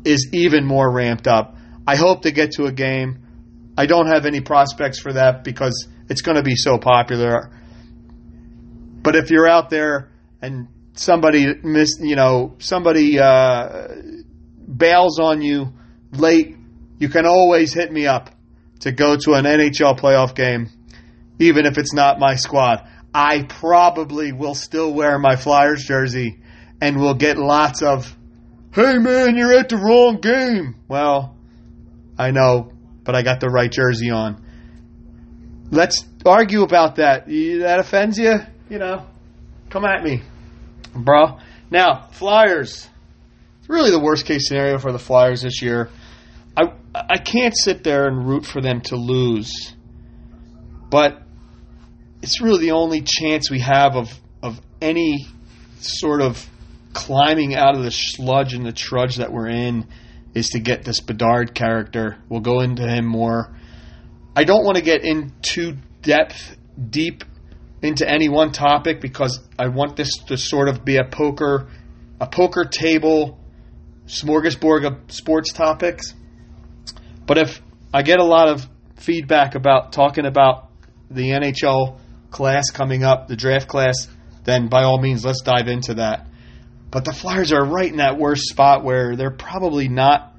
is 0.06 0.30
even 0.34 0.66
more 0.66 0.92
ramped 0.92 1.28
up. 1.28 1.56
I 1.86 1.98
hope 1.98 2.24
to 2.24 2.32
get 2.32 2.54
to 2.54 2.66
a 2.66 2.72
game. 2.72 3.20
I 3.78 3.86
don't 3.86 4.08
have 4.08 4.26
any 4.26 4.42
prospects 4.42 5.00
for 5.00 5.14
that 5.14 5.44
because 5.44 5.88
it's 6.10 6.22
going 6.22 6.38
to 6.38 6.44
be 6.44 6.56
so 6.56 6.78
popular. 6.78 7.52
But 9.02 9.16
if 9.16 9.30
you're 9.30 9.48
out 9.48 9.70
there 9.70 10.12
and 10.42 10.68
somebody 10.94 11.46
miss, 11.64 12.00
you 12.00 12.16
know, 12.16 12.56
somebody 12.60 13.20
uh, 13.20 13.88
bails 14.78 15.20
on 15.20 15.42
you 15.42 15.74
late, 16.12 16.56
you 17.00 17.10
can 17.10 17.26
always 17.26 17.74
hit 17.74 17.92
me 17.92 18.08
up 18.08 18.30
to 18.82 18.92
go 18.92 19.16
to 19.18 19.34
an 19.34 19.46
NHL 19.46 20.00
playoff 20.00 20.36
game, 20.36 20.70
even 21.40 21.66
if 21.66 21.78
it's 21.78 21.94
not 21.94 22.20
my 22.20 22.36
squad. 22.36 22.88
I 23.14 23.44
probably 23.44 24.32
will 24.32 24.56
still 24.56 24.94
wear 24.94 25.20
my 25.20 25.36
Flyers 25.36 25.84
jersey 25.84 26.40
and 26.82 27.00
will 27.00 27.14
get 27.14 27.38
lots 27.38 27.82
of, 27.82 28.16
hey 28.74 28.98
man, 28.98 29.38
you're 29.38 29.54
at 29.54 29.70
the 29.70 29.78
wrong 29.78 30.20
game. 30.20 30.76
Well, 30.88 31.38
I 32.18 32.32
know, 32.32 32.72
but 33.04 33.16
I 33.16 33.22
got 33.22 33.40
the 33.40 33.50
right 33.50 33.72
jersey 33.72 34.10
on. 34.10 34.43
Let's 35.72 36.06
argue 36.26 36.64
about 36.64 36.98
that. 36.98 37.26
That 37.26 37.80
offends 37.80 38.18
you? 38.18 38.36
You 38.70 38.80
know, 38.80 39.06
come 39.70 39.86
at 39.86 40.04
me, 40.04 40.22
bro. 40.96 41.38
Now, 41.70 42.08
Flyers. 42.12 42.90
It's 43.60 43.70
really 43.70 43.92
the 43.92 44.00
worst 44.00 44.26
case 44.26 44.48
scenario 44.48 44.78
for 44.78 44.92
the 44.92 45.00
Flyers 45.00 45.42
this 45.42 45.62
year. 45.62 45.90
I 46.56 46.74
I 46.94 47.18
can't 47.18 47.58
sit 47.58 47.84
there 47.84 48.08
and 48.08 48.28
root 48.28 48.46
for 48.46 48.62
them 48.62 48.82
to 48.82 48.96
lose, 48.96 49.74
but 50.90 51.22
it's 52.22 52.42
really 52.42 52.66
the 52.66 52.72
only 52.72 53.02
chance 53.02 53.50
we 53.50 53.60
have 53.60 53.96
of 53.96 54.20
of 54.42 54.60
any 54.82 55.26
sort 55.80 56.22
of 56.22 56.46
climbing 56.94 57.56
out 57.56 57.76
of 57.76 57.84
the 57.84 57.92
sludge 57.92 58.54
and 58.54 58.66
the 58.66 58.72
trudge 58.72 59.18
that 59.18 59.32
we're 59.32 59.50
in 59.50 59.88
is 60.34 60.50
to 60.50 60.60
get 60.60 60.84
this 60.84 61.00
Bedard 61.00 61.54
character. 61.54 62.18
We'll 62.30 62.42
go 62.42 62.62
into 62.62 62.88
him 62.88 63.06
more. 63.06 63.56
I 64.36 64.46
don't 64.46 64.66
want 64.66 64.78
to 64.78 64.84
get 64.84 65.04
into 65.04 65.78
depth, 66.02 66.58
deep 66.90 67.24
into 67.84 68.10
any 68.10 68.30
one 68.30 68.52
topic 68.52 69.00
because 69.00 69.40
I 69.60 69.68
want 69.68 69.96
this 69.96 70.18
to 70.28 70.38
sort 70.38 70.70
of 70.70 70.84
be 70.84 70.98
a 70.98 71.04
poker, 71.04 71.70
a 72.20 72.28
poker 72.28 72.66
table 72.66 73.40
smorgasbord 74.08 74.86
of 74.86 75.12
sports 75.12 75.54
topics. 75.54 76.14
But 77.26 77.38
if 77.38 77.62
I 77.94 78.02
get 78.02 78.20
a 78.20 78.24
lot 78.24 78.48
of 78.50 78.68
feedback 78.98 79.56
about 79.56 79.92
talking 79.92 80.26
about 80.26 80.70
the 81.12 81.30
NHL 81.30 82.00
class 82.32 82.72
coming 82.72 83.04
up, 83.04 83.28
the 83.28 83.36
draft 83.36 83.68
class, 83.68 84.08
then 84.46 84.68
by 84.68 84.84
all 84.84 85.00
means, 85.00 85.24
let's 85.24 85.42
dive 85.42 85.68
into 85.68 85.96
that. 85.96 86.28
But 86.90 87.06
the 87.06 87.14
Flyers 87.14 87.52
are 87.52 87.64
right 87.64 87.90
in 87.90 87.98
that 87.98 88.18
worst 88.18 88.44
spot 88.48 88.84
where 88.84 89.16
they're 89.16 89.32
probably 89.32 89.88
not, 89.88 90.36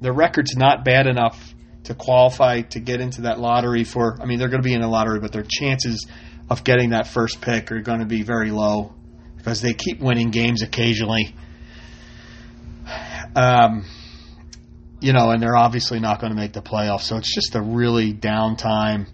their 0.00 0.12
record's 0.12 0.56
not 0.56 0.84
bad 0.84 1.06
enough 1.06 1.54
to 1.84 1.94
qualify 1.94 2.62
to 2.62 2.80
get 2.80 3.00
into 3.00 3.22
that 3.22 3.40
lottery 3.40 3.84
for, 3.84 4.20
I 4.20 4.26
mean, 4.26 4.38
they're 4.38 4.48
going 4.48 4.62
to 4.62 4.66
be 4.66 4.74
in 4.74 4.82
a 4.82 4.88
lottery, 4.88 5.20
but 5.20 5.32
their 5.32 5.46
chances 5.48 6.06
of 6.48 6.64
getting 6.64 6.90
that 6.90 7.06
first 7.06 7.40
pick 7.40 7.72
are 7.72 7.80
going 7.80 8.00
to 8.00 8.06
be 8.06 8.22
very 8.22 8.50
low 8.50 8.94
because 9.36 9.60
they 9.60 9.72
keep 9.72 10.00
winning 10.00 10.30
games 10.30 10.62
occasionally. 10.62 11.34
Um, 13.34 13.84
you 15.00 15.12
know, 15.12 15.30
and 15.30 15.42
they're 15.42 15.56
obviously 15.56 16.00
not 16.00 16.20
going 16.20 16.32
to 16.32 16.36
make 16.36 16.52
the 16.52 16.62
playoffs. 16.62 17.02
So 17.02 17.16
it's 17.16 17.34
just 17.34 17.54
a 17.54 17.62
really 17.62 18.12
down 18.12 18.56
time 18.56 19.06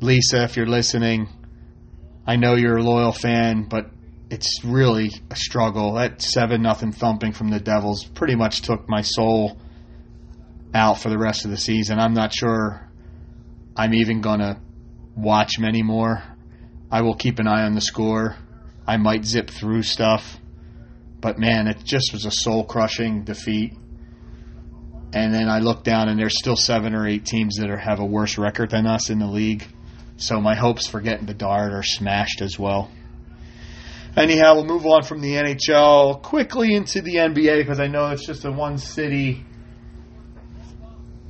Lisa, 0.00 0.44
if 0.44 0.56
you're 0.56 0.66
listening, 0.66 1.28
I 2.26 2.36
know 2.36 2.54
you're 2.54 2.78
a 2.78 2.82
loyal 2.82 3.12
fan, 3.12 3.64
but 3.68 3.90
it's 4.30 4.64
really 4.64 5.10
a 5.30 5.36
struggle. 5.36 5.94
That 5.94 6.22
seven 6.22 6.62
nothing 6.62 6.92
thumping 6.92 7.32
from 7.32 7.50
the 7.50 7.60
Devils 7.60 8.04
pretty 8.04 8.34
much 8.34 8.62
took 8.62 8.88
my 8.88 9.02
soul 9.02 9.58
out 10.74 11.00
for 11.00 11.08
the 11.08 11.18
rest 11.18 11.44
of 11.44 11.50
the 11.50 11.56
season. 11.56 11.98
I'm 11.98 12.14
not 12.14 12.32
sure 12.32 12.88
I'm 13.76 13.94
even 13.94 14.20
gonna 14.20 14.60
watch 15.16 15.56
them 15.56 15.64
anymore. 15.64 16.22
I 16.90 17.02
will 17.02 17.14
keep 17.14 17.38
an 17.38 17.46
eye 17.46 17.62
on 17.62 17.74
the 17.74 17.80
score. 17.80 18.36
I 18.86 18.96
might 18.96 19.24
zip 19.24 19.50
through 19.50 19.82
stuff, 19.82 20.38
but 21.20 21.38
man, 21.38 21.66
it 21.66 21.84
just 21.84 22.12
was 22.12 22.24
a 22.24 22.30
soul 22.30 22.64
crushing 22.64 23.24
defeat. 23.24 23.74
And 25.12 25.34
then 25.34 25.48
I 25.48 25.58
look 25.58 25.82
down, 25.82 26.08
and 26.08 26.18
there's 26.18 26.38
still 26.38 26.56
seven 26.56 26.94
or 26.94 27.06
eight 27.06 27.24
teams 27.24 27.56
that 27.56 27.68
are, 27.68 27.76
have 27.76 27.98
a 27.98 28.04
worse 28.04 28.38
record 28.38 28.70
than 28.70 28.86
us 28.86 29.10
in 29.10 29.18
the 29.18 29.26
league. 29.26 29.66
So 30.16 30.40
my 30.40 30.54
hopes 30.54 30.86
for 30.86 31.00
getting 31.00 31.26
Bedard 31.26 31.72
are 31.72 31.82
smashed 31.82 32.42
as 32.42 32.58
well. 32.58 32.90
Anyhow, 34.16 34.56
we'll 34.56 34.66
move 34.66 34.86
on 34.86 35.02
from 35.02 35.20
the 35.20 35.34
NHL 35.34 36.22
quickly 36.22 36.74
into 36.74 37.00
the 37.00 37.16
NBA 37.16 37.58
because 37.58 37.80
I 37.80 37.86
know 37.86 38.10
it's 38.10 38.26
just 38.26 38.44
a 38.44 38.52
one 38.52 38.76
city 38.76 39.44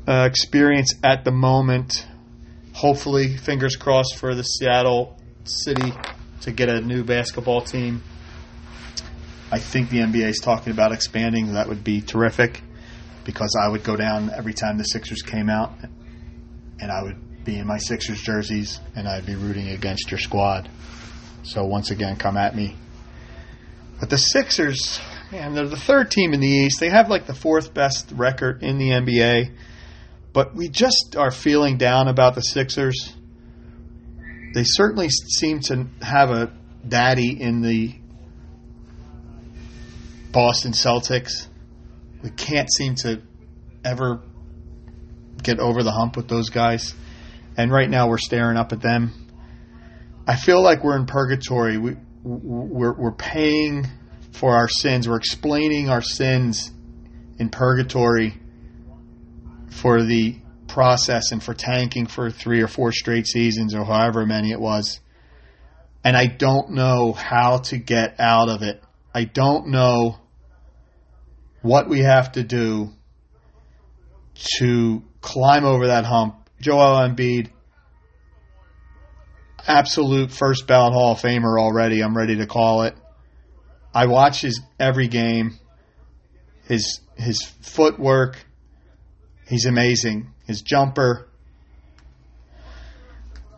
uh, 0.06 0.26
experience 0.28 0.94
at 1.02 1.24
the 1.24 1.30
moment. 1.30 2.06
Hopefully, 2.72 3.36
fingers 3.36 3.76
crossed 3.76 4.16
for 4.16 4.34
the 4.34 4.42
Seattle 4.42 5.18
City 5.44 5.92
to 6.42 6.52
get 6.52 6.68
a 6.68 6.80
new 6.80 7.04
basketball 7.04 7.60
team. 7.60 8.02
I 9.52 9.58
think 9.58 9.90
the 9.90 9.98
NBA 9.98 10.28
is 10.28 10.38
talking 10.38 10.72
about 10.72 10.92
expanding. 10.92 11.54
That 11.54 11.68
would 11.68 11.82
be 11.82 12.00
terrific 12.00 12.62
because 13.24 13.56
I 13.60 13.68
would 13.68 13.84
go 13.84 13.96
down 13.96 14.30
every 14.30 14.54
time 14.54 14.78
the 14.78 14.84
Sixers 14.84 15.22
came 15.22 15.50
out 15.50 15.72
and 16.80 16.90
I 16.90 17.02
would 17.02 17.44
be 17.44 17.58
in 17.58 17.66
my 17.66 17.78
Sixers 17.78 18.20
jerseys 18.22 18.80
and 18.94 19.08
I'd 19.08 19.26
be 19.26 19.34
rooting 19.34 19.68
against 19.68 20.10
your 20.10 20.18
squad. 20.18 20.70
So 21.42 21.64
once 21.64 21.90
again, 21.90 22.16
come 22.16 22.36
at 22.36 22.54
me. 22.54 22.76
But 23.98 24.08
the 24.08 24.18
Sixers, 24.18 25.00
man, 25.30 25.54
they're 25.54 25.68
the 25.68 25.76
third 25.76 26.10
team 26.10 26.32
in 26.32 26.40
the 26.40 26.48
East. 26.48 26.80
They 26.80 26.88
have 26.88 27.10
like 27.10 27.26
the 27.26 27.34
fourth 27.34 27.74
best 27.74 28.12
record 28.12 28.62
in 28.62 28.78
the 28.78 28.90
NBA. 28.90 29.50
But 30.32 30.54
we 30.54 30.68
just 30.68 31.16
are 31.16 31.30
feeling 31.30 31.76
down 31.76 32.08
about 32.08 32.34
the 32.34 32.40
Sixers. 32.40 33.14
They 34.54 34.64
certainly 34.64 35.08
seem 35.08 35.60
to 35.60 35.86
have 36.02 36.30
a 36.30 36.52
daddy 36.86 37.40
in 37.40 37.62
the 37.62 37.94
Boston 40.32 40.72
Celtics. 40.72 41.46
We 42.22 42.30
can't 42.30 42.72
seem 42.72 42.94
to 42.96 43.22
ever 43.84 44.22
get 45.42 45.58
over 45.58 45.82
the 45.82 45.92
hump 45.92 46.16
with 46.16 46.28
those 46.28 46.50
guys. 46.50 46.94
And 47.56 47.72
right 47.72 47.88
now 47.88 48.08
we're 48.08 48.18
staring 48.18 48.56
up 48.56 48.72
at 48.72 48.80
them 48.80 49.20
I 50.30 50.36
feel 50.36 50.62
like 50.62 50.84
we're 50.84 50.96
in 50.96 51.06
purgatory. 51.06 51.76
We 51.76 51.96
we're, 52.22 52.92
we're 52.92 53.10
paying 53.10 53.84
for 54.30 54.54
our 54.54 54.68
sins. 54.68 55.08
We're 55.08 55.16
explaining 55.16 55.88
our 55.88 56.02
sins 56.02 56.70
in 57.40 57.48
purgatory 57.48 58.39
for 59.70 60.02
the 60.02 60.38
process 60.68 61.32
and 61.32 61.42
for 61.42 61.54
tanking 61.54 62.06
for 62.06 62.30
three 62.30 62.60
or 62.62 62.68
four 62.68 62.92
straight 62.92 63.26
seasons 63.26 63.74
or 63.74 63.84
however 63.84 64.26
many 64.26 64.50
it 64.52 64.60
was. 64.60 65.00
And 66.04 66.16
I 66.16 66.26
don't 66.26 66.72
know 66.72 67.12
how 67.12 67.58
to 67.58 67.78
get 67.78 68.20
out 68.20 68.48
of 68.48 68.62
it. 68.62 68.82
I 69.14 69.24
don't 69.24 69.68
know 69.68 70.18
what 71.62 71.88
we 71.88 72.00
have 72.00 72.32
to 72.32 72.42
do 72.42 72.90
to 74.58 75.02
climb 75.20 75.64
over 75.64 75.88
that 75.88 76.04
hump. 76.04 76.48
Joel 76.60 77.08
Embiid 77.08 77.50
absolute 79.66 80.30
first 80.30 80.66
ballot 80.66 80.94
Hall 80.94 81.12
of 81.12 81.20
Famer 81.20 81.60
already. 81.60 82.02
I'm 82.02 82.16
ready 82.16 82.36
to 82.36 82.46
call 82.46 82.82
it. 82.82 82.94
I 83.94 84.06
watch 84.06 84.40
his 84.40 84.60
every 84.78 85.08
game. 85.08 85.58
His 86.64 87.00
his 87.16 87.42
footwork, 87.42 88.38
he's 89.50 89.66
amazing. 89.66 90.28
His 90.46 90.62
jumper. 90.62 91.26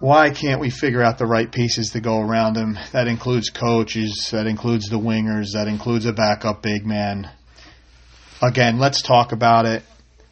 Why 0.00 0.30
can't 0.30 0.60
we 0.60 0.70
figure 0.70 1.02
out 1.02 1.18
the 1.18 1.26
right 1.26 1.50
pieces 1.50 1.90
to 1.90 2.00
go 2.00 2.18
around 2.18 2.56
him? 2.56 2.76
That 2.90 3.06
includes 3.06 3.50
coaches, 3.50 4.30
that 4.32 4.48
includes 4.48 4.88
the 4.88 4.98
wingers, 4.98 5.52
that 5.52 5.68
includes 5.68 6.06
a 6.06 6.12
backup 6.12 6.60
big 6.60 6.84
man. 6.84 7.30
Again, 8.42 8.80
let's 8.80 9.00
talk 9.00 9.30
about 9.30 9.66
it. 9.66 9.84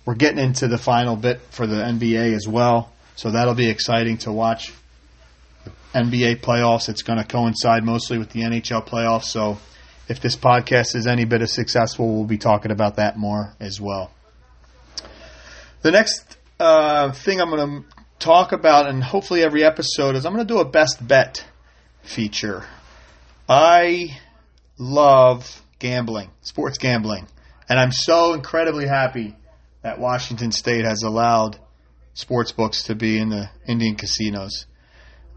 We're 0.04 0.16
getting 0.16 0.42
into 0.42 0.66
the 0.66 0.78
final 0.78 1.14
bit 1.14 1.40
for 1.50 1.68
the 1.68 1.76
NBA 1.76 2.34
as 2.34 2.48
well, 2.48 2.90
so 3.14 3.30
that'll 3.30 3.54
be 3.54 3.70
exciting 3.70 4.18
to 4.18 4.32
watch 4.32 4.72
NBA 5.94 6.40
playoffs. 6.40 6.88
It's 6.88 7.02
going 7.02 7.18
to 7.20 7.24
coincide 7.24 7.84
mostly 7.84 8.18
with 8.18 8.30
the 8.30 8.40
NHL 8.40 8.88
playoffs. 8.88 9.24
So 9.24 9.58
if 10.08 10.20
this 10.20 10.34
podcast 10.34 10.96
is 10.96 11.06
any 11.06 11.26
bit 11.26 11.42
of 11.42 11.48
successful, 11.48 12.16
we'll 12.16 12.24
be 12.24 12.38
talking 12.38 12.72
about 12.72 12.96
that 12.96 13.16
more 13.16 13.54
as 13.60 13.80
well. 13.80 14.10
The 15.82 15.92
next 15.92 16.36
uh, 16.58 17.12
thing 17.12 17.40
I'm 17.40 17.48
going 17.48 17.82
to 17.82 17.88
talk 18.18 18.52
about, 18.52 18.86
and 18.86 19.02
hopefully 19.02 19.42
every 19.42 19.64
episode 19.64 20.14
is 20.14 20.26
I'm 20.26 20.34
going 20.34 20.46
to 20.46 20.54
do 20.54 20.60
a 20.60 20.64
best 20.66 21.06
bet 21.06 21.42
feature. 22.02 22.66
I 23.48 24.18
love 24.78 25.62
gambling, 25.78 26.30
sports 26.42 26.76
gambling, 26.76 27.26
and 27.66 27.78
I'm 27.78 27.92
so 27.92 28.34
incredibly 28.34 28.86
happy 28.86 29.34
that 29.80 29.98
Washington 29.98 30.52
State 30.52 30.84
has 30.84 31.02
allowed 31.02 31.58
sports 32.12 32.52
books 32.52 32.82
to 32.84 32.94
be 32.94 33.18
in 33.18 33.30
the 33.30 33.48
Indian 33.66 33.94
casinos. 33.94 34.66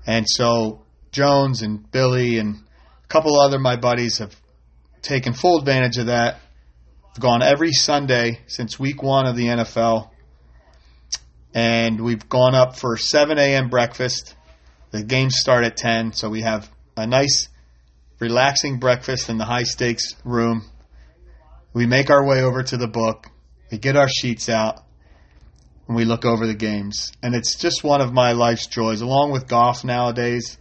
And 0.06 0.26
so 0.28 0.82
Jones 1.14 1.62
and 1.62 1.90
Billy 1.90 2.38
and 2.38 2.56
a 2.56 3.08
couple 3.08 3.40
other 3.40 3.60
my 3.60 3.78
buddies 3.78 4.18
have 4.18 4.36
taken 5.02 5.32
full 5.32 5.60
advantage 5.60 5.98
of 6.00 6.08
that. 6.08 6.42
I've 7.12 7.22
gone 7.22 7.42
every 7.42 7.72
Sunday 7.72 8.42
since 8.48 8.78
week 8.78 9.02
one 9.02 9.26
of 9.26 9.38
the 9.38 9.46
NFL. 9.46 10.10
And 11.54 12.02
we've 12.02 12.28
gone 12.28 12.56
up 12.56 12.78
for 12.78 12.98
7 12.98 13.38
a.m. 13.38 13.70
breakfast. 13.70 14.36
The 14.92 15.04
games 15.04 15.36
start 15.38 15.64
at 15.64 15.78
10, 15.78 16.14
so 16.14 16.30
we 16.30 16.42
have 16.42 16.70
a 16.98 17.06
nice, 17.06 17.50
relaxing 18.20 18.80
breakfast 18.80 19.30
in 19.30 19.38
the 19.38 19.46
high 19.46 19.64
stakes 19.64 20.16
room. 20.24 20.64
We 21.74 21.86
make 21.86 22.10
our 22.10 22.26
way 22.26 22.42
over 22.44 22.64
to 22.64 22.78
the 22.78 22.88
book. 22.88 23.28
We 23.72 23.78
get 23.78 23.96
our 23.96 24.10
sheets 24.10 24.50
out 24.50 24.84
and 25.88 25.98
we 25.98 26.06
look 26.06 26.26
over 26.26 26.48
the 26.48 26.56
games. 26.56 27.12
And 27.22 27.36
it's 27.36 27.56
just 27.56 27.84
one 27.84 28.02
of 28.02 28.14
my 28.14 28.34
life's 28.34 28.68
joys, 28.68 29.02
along 29.02 29.32
with 29.32 29.48
golf 29.48 29.84
nowadays. 29.84 30.58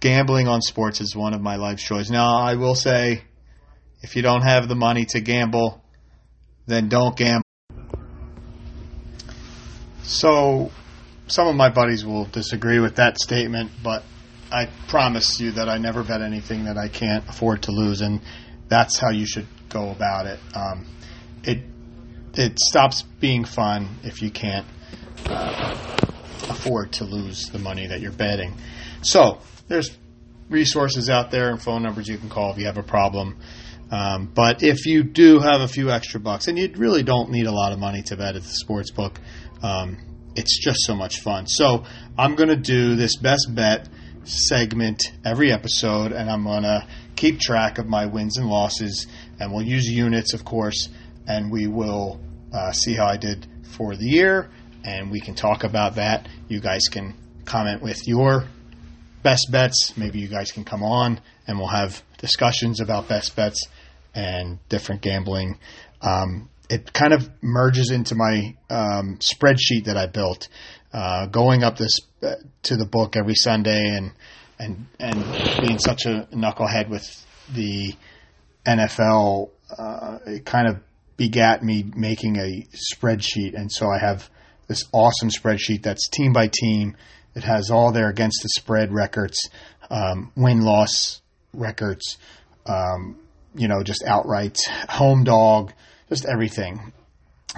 Gambling 0.00 0.48
on 0.48 0.60
sports 0.60 1.00
is 1.00 1.16
one 1.16 1.34
of 1.34 1.40
my 1.40 1.56
life's 1.56 1.86
joys. 1.86 2.10
Now, 2.10 2.38
I 2.38 2.56
will 2.56 2.74
say, 2.74 3.22
if 4.02 4.16
you 4.16 4.22
don't 4.22 4.42
have 4.42 4.68
the 4.68 4.74
money 4.74 5.06
to 5.06 5.20
gamble, 5.20 5.82
then 6.66 6.88
don't 6.88 7.16
gamble. 7.16 7.43
So, 10.04 10.70
some 11.26 11.48
of 11.48 11.56
my 11.56 11.70
buddies 11.70 12.04
will 12.04 12.26
disagree 12.26 12.78
with 12.78 12.96
that 12.96 13.18
statement, 13.18 13.70
but 13.82 14.04
I 14.52 14.68
promise 14.88 15.40
you 15.40 15.52
that 15.52 15.68
I 15.68 15.78
never 15.78 16.02
bet 16.02 16.20
anything 16.20 16.66
that 16.66 16.76
I 16.76 16.88
can't 16.88 17.26
afford 17.28 17.62
to 17.62 17.72
lose, 17.72 18.02
and 18.02 18.20
that's 18.68 18.98
how 18.98 19.10
you 19.10 19.26
should 19.26 19.46
go 19.70 19.90
about 19.90 20.26
it. 20.26 20.38
Um, 20.54 20.86
it 21.42 21.62
it 22.34 22.58
stops 22.58 23.02
being 23.02 23.44
fun 23.44 23.88
if 24.02 24.20
you 24.20 24.30
can't 24.30 24.66
uh, 25.26 25.74
afford 26.50 26.92
to 26.92 27.04
lose 27.04 27.48
the 27.48 27.58
money 27.58 27.86
that 27.86 28.00
you're 28.00 28.12
betting. 28.12 28.54
So 29.02 29.38
there's 29.68 29.96
resources 30.50 31.08
out 31.08 31.30
there 31.30 31.50
and 31.50 31.62
phone 31.62 31.82
numbers 31.82 32.08
you 32.08 32.18
can 32.18 32.28
call 32.28 32.52
if 32.52 32.58
you 32.58 32.66
have 32.66 32.76
a 32.76 32.82
problem. 32.82 33.38
Um, 33.90 34.26
but 34.34 34.62
if 34.62 34.86
you 34.86 35.02
do 35.02 35.38
have 35.38 35.60
a 35.60 35.68
few 35.68 35.90
extra 35.90 36.18
bucks, 36.18 36.48
and 36.48 36.58
you 36.58 36.72
really 36.76 37.02
don't 37.02 37.30
need 37.30 37.46
a 37.46 37.52
lot 37.52 37.72
of 37.72 37.78
money 37.78 38.02
to 38.02 38.16
bet 38.16 38.34
at 38.34 38.42
the 38.42 38.48
sports 38.48 38.90
book, 38.90 39.20
um, 39.64 39.96
it's 40.36 40.58
just 40.62 40.80
so 40.82 40.94
much 40.94 41.20
fun. 41.20 41.46
So 41.46 41.84
I'm 42.18 42.34
going 42.34 42.50
to 42.50 42.56
do 42.56 42.96
this 42.96 43.16
best 43.16 43.48
bet 43.54 43.88
segment 44.24 45.02
every 45.24 45.50
episode, 45.50 46.12
and 46.12 46.30
I'm 46.30 46.44
going 46.44 46.64
to 46.64 46.86
keep 47.16 47.40
track 47.40 47.78
of 47.78 47.86
my 47.86 48.04
wins 48.06 48.36
and 48.36 48.46
losses, 48.46 49.06
and 49.40 49.52
we'll 49.52 49.64
use 49.64 49.88
units, 49.88 50.34
of 50.34 50.44
course, 50.44 50.90
and 51.26 51.50
we 51.50 51.66
will 51.66 52.20
uh, 52.52 52.72
see 52.72 52.94
how 52.94 53.06
I 53.06 53.16
did 53.16 53.46
for 53.76 53.96
the 53.96 54.04
year, 54.04 54.50
and 54.84 55.10
we 55.10 55.20
can 55.20 55.34
talk 55.34 55.64
about 55.64 55.94
that. 55.94 56.28
You 56.48 56.60
guys 56.60 56.82
can 56.90 57.14
comment 57.46 57.80
with 57.80 58.06
your 58.06 58.44
best 59.22 59.48
bets. 59.50 59.96
Maybe 59.96 60.18
you 60.18 60.28
guys 60.28 60.52
can 60.52 60.64
come 60.64 60.82
on, 60.82 61.20
and 61.46 61.58
we'll 61.58 61.68
have 61.68 62.02
discussions 62.18 62.80
about 62.80 63.08
best 63.08 63.34
bets 63.34 63.66
and 64.14 64.58
different 64.68 65.00
gambling. 65.00 65.58
Um, 66.02 66.50
it 66.68 66.92
kind 66.92 67.12
of 67.12 67.28
merges 67.42 67.90
into 67.90 68.14
my 68.14 68.56
um, 68.70 69.18
spreadsheet 69.18 69.84
that 69.84 69.96
I 69.96 70.06
built, 70.06 70.48
uh, 70.92 71.26
going 71.26 71.62
up 71.62 71.76
this 71.76 71.98
uh, 72.22 72.36
to 72.64 72.76
the 72.76 72.86
book 72.86 73.16
every 73.16 73.34
Sunday, 73.34 73.88
and 73.88 74.12
and 74.58 74.86
and 74.98 75.24
being 75.60 75.78
such 75.78 76.06
a 76.06 76.28
knucklehead 76.32 76.88
with 76.88 77.04
the 77.52 77.94
NFL, 78.66 79.50
uh, 79.76 80.18
it 80.26 80.44
kind 80.44 80.68
of 80.68 80.78
begat 81.16 81.62
me 81.62 81.84
making 81.94 82.36
a 82.36 82.66
spreadsheet. 82.74 83.54
And 83.54 83.70
so 83.70 83.88
I 83.88 83.98
have 83.98 84.28
this 84.68 84.82
awesome 84.92 85.28
spreadsheet 85.28 85.82
that's 85.82 86.08
team 86.08 86.32
by 86.32 86.50
team. 86.52 86.96
It 87.34 87.44
has 87.44 87.70
all 87.70 87.92
their 87.92 88.08
against 88.08 88.42
the 88.42 88.48
spread 88.48 88.92
records, 88.92 89.36
um, 89.90 90.32
win 90.36 90.62
loss 90.62 91.20
records, 91.52 92.16
um, 92.66 93.18
you 93.54 93.68
know, 93.68 93.82
just 93.82 94.04
outright 94.04 94.58
home 94.88 95.24
dog, 95.24 95.72
just 96.14 96.26
everything. 96.26 96.92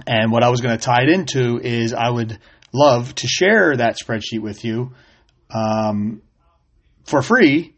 And 0.06 0.32
what 0.32 0.42
I 0.42 0.48
was 0.48 0.62
going 0.62 0.76
to 0.76 0.82
tie 0.82 1.02
it 1.02 1.10
into 1.10 1.60
is 1.62 1.92
I 1.92 2.08
would 2.08 2.38
love 2.72 3.14
to 3.16 3.26
share 3.26 3.76
that 3.76 3.98
spreadsheet 4.02 4.40
with 4.40 4.64
you 4.64 4.92
um, 5.50 6.22
for 7.04 7.20
free 7.20 7.74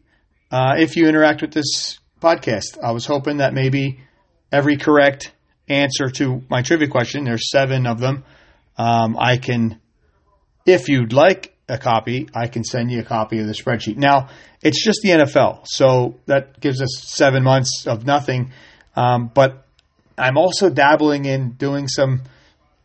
uh, 0.51 0.75
if 0.77 0.95
you 0.95 1.07
interact 1.07 1.41
with 1.41 1.51
this 1.51 1.99
podcast. 2.21 2.81
I 2.81 2.91
was 2.91 3.05
hoping 3.05 3.37
that 3.37 3.53
maybe 3.53 3.99
every 4.51 4.77
correct 4.77 5.33
answer 5.67 6.09
to 6.15 6.41
my 6.49 6.61
trivia 6.61 6.87
question. 6.87 7.25
There's 7.25 7.51
seven 7.51 7.85
of 7.85 7.99
them. 7.99 8.23
Um, 8.77 9.17
I 9.19 9.35
can, 9.37 9.81
if 10.65 10.87
you'd 10.87 11.11
like 11.11 11.53
a 11.67 11.77
copy, 11.77 12.29
I 12.33 12.47
can 12.47 12.63
send 12.63 12.89
you 12.89 13.01
a 13.01 13.03
copy 13.03 13.39
of 13.39 13.47
the 13.47 13.53
spreadsheet. 13.53 13.97
Now, 13.97 14.29
it's 14.61 14.81
just 14.83 15.01
the 15.03 15.09
NFL, 15.09 15.67
so 15.67 16.19
that 16.25 16.61
gives 16.61 16.81
us 16.81 17.01
seven 17.01 17.43
months 17.43 17.85
of 17.85 18.05
nothing. 18.05 18.53
Um, 18.95 19.29
but 19.33 19.65
I'm 20.19 20.37
also 20.37 20.69
dabbling 20.69 21.25
in 21.25 21.51
doing 21.51 21.87
some 21.87 22.23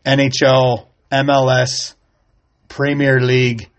NHL, 0.06 0.86
MLS, 1.10 1.94
Premier 2.68 3.20
League 3.20 3.70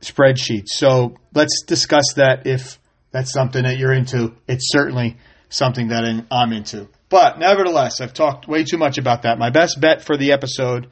spreadsheets. 0.00 0.68
So 0.68 1.16
let's 1.32 1.62
discuss 1.66 2.14
that 2.16 2.46
if 2.46 2.78
that's 3.10 3.32
something 3.32 3.62
that 3.64 3.78
you're 3.78 3.92
into. 3.92 4.34
It's 4.46 4.70
certainly 4.70 5.16
something 5.48 5.88
that 5.88 6.04
I'm 6.30 6.52
into. 6.52 6.88
But 7.08 7.38
nevertheless, 7.38 8.00
I've 8.00 8.12
talked 8.12 8.48
way 8.48 8.64
too 8.64 8.76
much 8.76 8.98
about 8.98 9.22
that. 9.22 9.38
My 9.38 9.50
best 9.50 9.80
bet 9.80 10.02
for 10.02 10.16
the 10.16 10.32
episode 10.32 10.88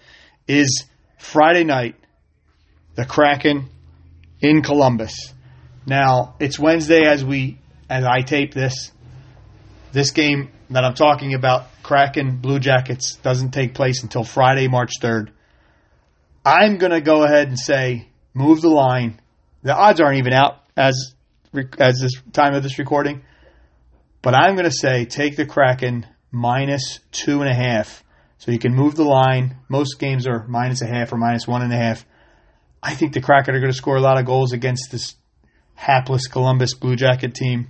is 0.47 0.85
Friday 1.19 1.65
night, 1.65 1.97
the 2.95 3.05
Kraken 3.05 3.69
in 4.41 4.63
Columbus. 4.63 5.33
Now, 5.87 6.37
it's 6.39 6.59
Wednesday 6.59 7.07
as 7.07 7.25
we 7.25 7.59
as 7.89 8.05
I 8.05 8.21
tape 8.21 8.55
this. 8.55 8.93
This 9.93 10.13
game 10.13 10.51
that 10.73 10.85
I'm 10.85 10.95
talking 10.95 11.35
about, 11.35 11.67
Kraken 11.83 12.39
Blue 12.39 12.59
Jackets, 12.59 13.17
doesn't 13.17 13.51
take 13.51 13.75
place 13.75 14.03
until 14.03 14.25
Friday, 14.25 14.69
March 14.69 14.93
3rd. 15.01 15.31
I'm 16.45 16.79
going 16.79 16.93
to 16.93 17.01
go 17.01 17.23
ahead 17.25 17.49
and 17.49 17.59
say 17.59 18.09
move 18.35 18.61
the 18.61 18.69
line. 18.69 19.21
The 19.63 19.75
odds 19.75 20.01
aren't 20.01 20.19
even 20.19 20.33
out 20.33 20.63
as 20.77 21.15
as 21.79 22.01
this 22.01 22.13
time 22.33 22.55
of 22.55 22.63
this 22.63 22.79
recording, 22.79 23.23
but 24.23 24.35
I'm 24.35 24.55
going 24.55 24.69
to 24.69 24.75
say 24.77 25.05
take 25.05 25.37
the 25.37 25.45
Kraken 25.45 26.07
minus 26.31 27.01
two 27.13 27.43
and 27.43 27.51
a 27.51 27.55
half. 27.55 28.03
So 28.39 28.51
you 28.51 28.59
can 28.59 28.75
move 28.75 28.97
the 28.97 29.05
line. 29.05 29.57
Most 29.69 30.01
games 30.01 30.27
are 30.27 30.45
minus 30.49 30.83
a 30.83 30.87
half 30.87 31.13
or 31.13 31.17
minus 31.17 31.47
one 31.47 31.63
and 31.63 31.73
a 31.73 31.77
half. 31.77 32.05
I 32.83 32.95
think 32.95 33.13
the 33.13 33.21
Kraken 33.21 33.55
are 33.55 33.61
going 33.61 33.71
to 33.71 33.77
score 33.77 33.97
a 33.97 34.01
lot 34.01 34.19
of 34.19 34.27
goals 34.27 34.53
against 34.53 34.91
this 34.91 35.15
hapless 35.75 36.27
Columbus 36.27 36.75
Blue 36.75 36.97
Jacket 36.97 37.35
team. 37.35 37.69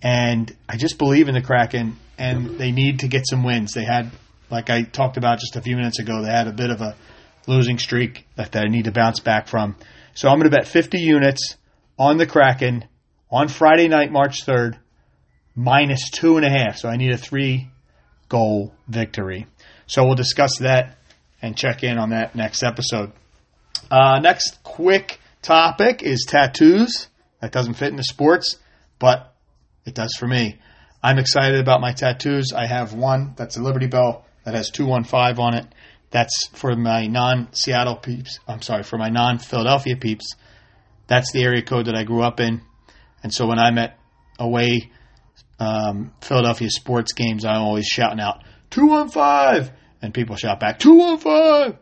And 0.00 0.54
I 0.68 0.76
just 0.76 0.98
believe 0.98 1.28
in 1.28 1.34
the 1.34 1.42
Kraken, 1.42 1.96
and 2.18 2.58
they 2.58 2.72
need 2.72 3.00
to 3.00 3.08
get 3.08 3.26
some 3.28 3.44
wins. 3.44 3.72
They 3.74 3.84
had, 3.84 4.10
like 4.50 4.70
I 4.70 4.82
talked 4.82 5.16
about 5.16 5.40
just 5.40 5.56
a 5.56 5.62
few 5.62 5.76
minutes 5.76 5.98
ago, 5.98 6.22
they 6.22 6.30
had 6.30 6.48
a 6.48 6.52
bit 6.52 6.70
of 6.70 6.80
a 6.80 6.96
losing 7.46 7.78
streak 7.78 8.26
that 8.36 8.52
they 8.52 8.62
need 8.68 8.84
to 8.84 8.92
bounce 8.92 9.20
back 9.20 9.48
from. 9.48 9.76
So 10.14 10.28
I'm 10.28 10.38
going 10.38 10.50
to 10.50 10.56
bet 10.56 10.68
50 10.68 10.98
units 10.98 11.56
on 11.98 12.18
the 12.18 12.26
Kraken 12.26 12.84
on 13.30 13.48
Friday 13.48 13.88
night, 13.88 14.12
March 14.12 14.44
3rd 14.44 14.78
minus 15.54 16.10
two 16.10 16.36
and 16.36 16.46
a 16.46 16.50
half. 16.50 16.78
So 16.78 16.88
I 16.88 16.96
need 16.96 17.12
a 17.12 17.18
three 17.18 17.70
goal 18.28 18.74
victory. 18.88 19.46
So 19.86 20.04
we'll 20.04 20.14
discuss 20.14 20.58
that 20.58 20.96
and 21.40 21.56
check 21.56 21.82
in 21.82 21.98
on 21.98 22.10
that 22.10 22.34
next 22.34 22.62
episode. 22.62 23.12
Uh, 23.90 24.20
next 24.20 24.62
quick 24.62 25.20
topic 25.42 26.02
is 26.02 26.24
tattoos. 26.26 27.08
That 27.40 27.52
doesn't 27.52 27.74
fit 27.74 27.88
into 27.88 28.04
sports, 28.04 28.56
but 28.98 29.34
it 29.84 29.94
does 29.94 30.14
for 30.18 30.26
me. 30.26 30.58
I'm 31.02 31.18
excited 31.18 31.58
about 31.58 31.80
my 31.80 31.92
tattoos. 31.92 32.52
I 32.52 32.66
have 32.66 32.94
one 32.94 33.34
that's 33.36 33.56
a 33.56 33.62
Liberty 33.62 33.88
Bell 33.88 34.24
that 34.44 34.54
has 34.54 34.70
215 34.70 35.44
on 35.44 35.54
it. 35.54 35.66
That's 36.10 36.48
for 36.52 36.76
my 36.76 37.06
non 37.06 37.48
Seattle 37.52 37.96
peeps. 37.96 38.38
I'm 38.46 38.62
sorry, 38.62 38.82
for 38.82 38.98
my 38.98 39.08
non 39.08 39.38
Philadelphia 39.38 39.96
peeps. 39.96 40.36
That's 41.08 41.32
the 41.32 41.42
area 41.42 41.62
code 41.62 41.86
that 41.86 41.96
I 41.96 42.04
grew 42.04 42.22
up 42.22 42.38
in. 42.38 42.60
And 43.22 43.32
so 43.32 43.46
when 43.46 43.58
I'm 43.58 43.78
at 43.78 43.98
away 44.38 44.90
um, 45.58 46.12
Philadelphia 46.20 46.68
sports 46.70 47.12
games, 47.12 47.44
I'm 47.44 47.62
always 47.62 47.86
shouting 47.86 48.20
out 48.20 48.44
two 48.70 48.86
one 48.86 49.08
five, 49.08 49.70
and 50.00 50.12
people 50.12 50.36
shout 50.36 50.60
back 50.60 50.78
two 50.78 50.96
one 50.96 51.18
five, 51.18 51.76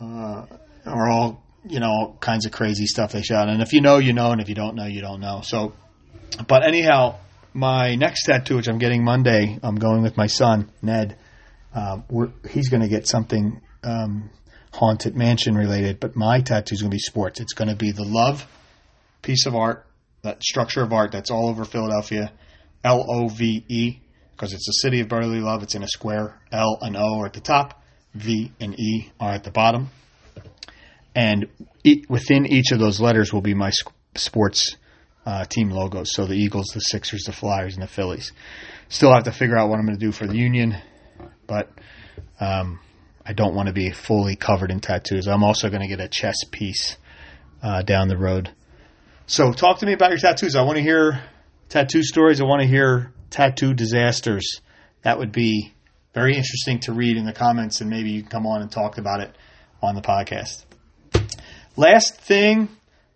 uh, 0.00 0.46
or 0.86 1.10
all 1.10 1.44
you 1.68 1.78
know 1.78 1.90
all 1.90 2.16
kinds 2.20 2.46
of 2.46 2.52
crazy 2.52 2.86
stuff 2.86 3.12
they 3.12 3.22
shout. 3.22 3.48
And 3.48 3.60
if 3.62 3.72
you 3.72 3.80
know, 3.80 3.98
you 3.98 4.12
know, 4.12 4.32
and 4.32 4.40
if 4.40 4.48
you 4.48 4.54
don't 4.54 4.74
know, 4.74 4.86
you 4.86 5.00
don't 5.00 5.20
know. 5.20 5.42
So, 5.44 5.74
but 6.48 6.66
anyhow, 6.66 7.18
my 7.54 7.94
next 7.94 8.24
tattoo, 8.24 8.56
which 8.56 8.68
I'm 8.68 8.78
getting 8.78 9.04
Monday, 9.04 9.58
I'm 9.62 9.76
going 9.76 10.02
with 10.02 10.16
my 10.16 10.26
son 10.26 10.70
Ned. 10.80 11.16
Uh, 11.74 11.98
he's 12.50 12.68
going 12.68 12.82
to 12.82 12.88
get 12.88 13.06
something 13.06 13.60
um, 13.82 14.30
haunted 14.72 15.16
mansion 15.16 15.54
related, 15.54 16.00
but 16.00 16.16
my 16.16 16.40
tattoo 16.40 16.74
is 16.74 16.82
going 16.82 16.90
to 16.90 16.94
be 16.94 16.98
sports. 16.98 17.40
It's 17.40 17.54
going 17.54 17.68
to 17.68 17.76
be 17.76 17.92
the 17.92 18.04
love 18.04 18.46
piece 19.22 19.46
of 19.46 19.54
art, 19.54 19.86
that 20.22 20.42
structure 20.42 20.82
of 20.82 20.92
art 20.92 21.12
that's 21.12 21.30
all 21.30 21.48
over 21.48 21.64
Philadelphia, 21.64 22.32
L 22.84 23.04
O 23.08 23.28
V 23.28 23.64
E, 23.68 24.00
because 24.32 24.52
it's 24.52 24.66
the 24.66 24.72
city 24.72 25.00
of 25.00 25.08
brotherly 25.08 25.40
love. 25.40 25.62
It's 25.62 25.74
in 25.74 25.82
a 25.82 25.88
square. 25.88 26.38
L 26.50 26.78
and 26.80 26.96
O 26.96 27.20
are 27.20 27.26
at 27.26 27.32
the 27.32 27.40
top, 27.40 27.82
V 28.14 28.52
and 28.60 28.78
E 28.78 29.12
are 29.20 29.32
at 29.32 29.44
the 29.44 29.50
bottom, 29.50 29.88
and 31.14 31.46
within 32.08 32.46
each 32.46 32.72
of 32.72 32.78
those 32.78 33.00
letters 33.00 33.32
will 33.32 33.40
be 33.40 33.54
my 33.54 33.70
sports 34.14 34.76
uh, 35.24 35.44
team 35.44 35.70
logos. 35.70 36.12
So 36.14 36.26
the 36.26 36.34
Eagles, 36.34 36.66
the 36.74 36.80
Sixers, 36.80 37.24
the 37.24 37.32
Flyers, 37.32 37.74
and 37.74 37.82
the 37.82 37.88
Phillies. 37.88 38.32
Still 38.88 39.12
have 39.12 39.24
to 39.24 39.32
figure 39.32 39.56
out 39.56 39.68
what 39.68 39.78
I'm 39.78 39.86
going 39.86 39.98
to 39.98 40.04
do 40.04 40.12
for 40.12 40.26
the 40.26 40.36
Union, 40.36 40.76
but 41.46 41.70
um, 42.40 42.80
I 43.24 43.32
don't 43.32 43.54
want 43.54 43.68
to 43.68 43.72
be 43.72 43.90
fully 43.90 44.36
covered 44.36 44.70
in 44.70 44.80
tattoos. 44.80 45.28
I'm 45.28 45.44
also 45.44 45.68
going 45.70 45.82
to 45.82 45.88
get 45.88 46.00
a 46.00 46.08
chest 46.08 46.48
piece 46.50 46.96
uh, 47.62 47.82
down 47.82 48.08
the 48.08 48.18
road. 48.18 48.50
So 49.26 49.52
talk 49.52 49.78
to 49.78 49.86
me 49.86 49.92
about 49.92 50.10
your 50.10 50.18
tattoos. 50.18 50.56
I 50.56 50.62
want 50.62 50.76
to 50.76 50.82
hear 50.82 51.22
tattoo 51.68 52.02
stories. 52.02 52.40
I 52.40 52.44
want 52.44 52.60
to 52.60 52.68
hear 52.68 53.12
tattoo 53.30 53.72
disasters. 53.72 54.60
That 55.02 55.18
would 55.18 55.32
be 55.32 55.72
very 56.12 56.36
interesting 56.36 56.80
to 56.80 56.92
read 56.92 57.16
in 57.16 57.24
the 57.24 57.32
comments, 57.32 57.80
and 57.80 57.88
maybe 57.88 58.10
you 58.10 58.22
can 58.22 58.30
come 58.30 58.46
on 58.46 58.60
and 58.60 58.70
talk 58.70 58.98
about 58.98 59.20
it 59.20 59.34
on 59.80 59.94
the 59.94 60.02
podcast. 60.02 60.64
Last 61.76 62.20
thing 62.20 62.68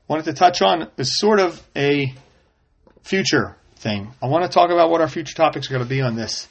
wanted 0.08 0.26
to 0.26 0.32
touch 0.32 0.62
on 0.62 0.90
is 0.96 1.18
sort 1.18 1.40
of 1.40 1.60
a 1.76 2.14
future 3.02 3.56
thing. 3.76 4.12
I 4.22 4.26
want 4.26 4.44
to 4.44 4.50
talk 4.50 4.70
about 4.70 4.90
what 4.90 5.00
our 5.00 5.08
future 5.08 5.34
topics 5.34 5.68
are 5.68 5.74
going 5.74 5.82
to 5.82 5.88
be 5.88 6.00
on 6.00 6.16
this 6.16 6.48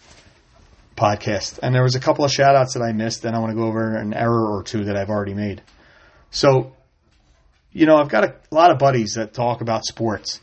podcast. 0.95 1.59
And 1.61 1.73
there 1.73 1.83
was 1.83 1.95
a 1.95 1.99
couple 1.99 2.25
of 2.25 2.31
shout 2.31 2.55
outs 2.55 2.73
that 2.73 2.81
I 2.81 2.91
missed, 2.91 3.25
and 3.25 3.35
I 3.35 3.39
want 3.39 3.51
to 3.51 3.55
go 3.55 3.67
over 3.67 3.95
an 3.95 4.13
error 4.13 4.57
or 4.57 4.63
two 4.63 4.85
that 4.85 4.95
I've 4.95 5.09
already 5.09 5.33
made. 5.33 5.61
So, 6.31 6.73
you 7.71 7.85
know, 7.85 7.97
I've 7.97 8.09
got 8.09 8.23
a 8.23 8.35
lot 8.51 8.71
of 8.71 8.77
buddies 8.77 9.13
that 9.13 9.33
talk 9.33 9.61
about 9.61 9.85
sports. 9.85 10.39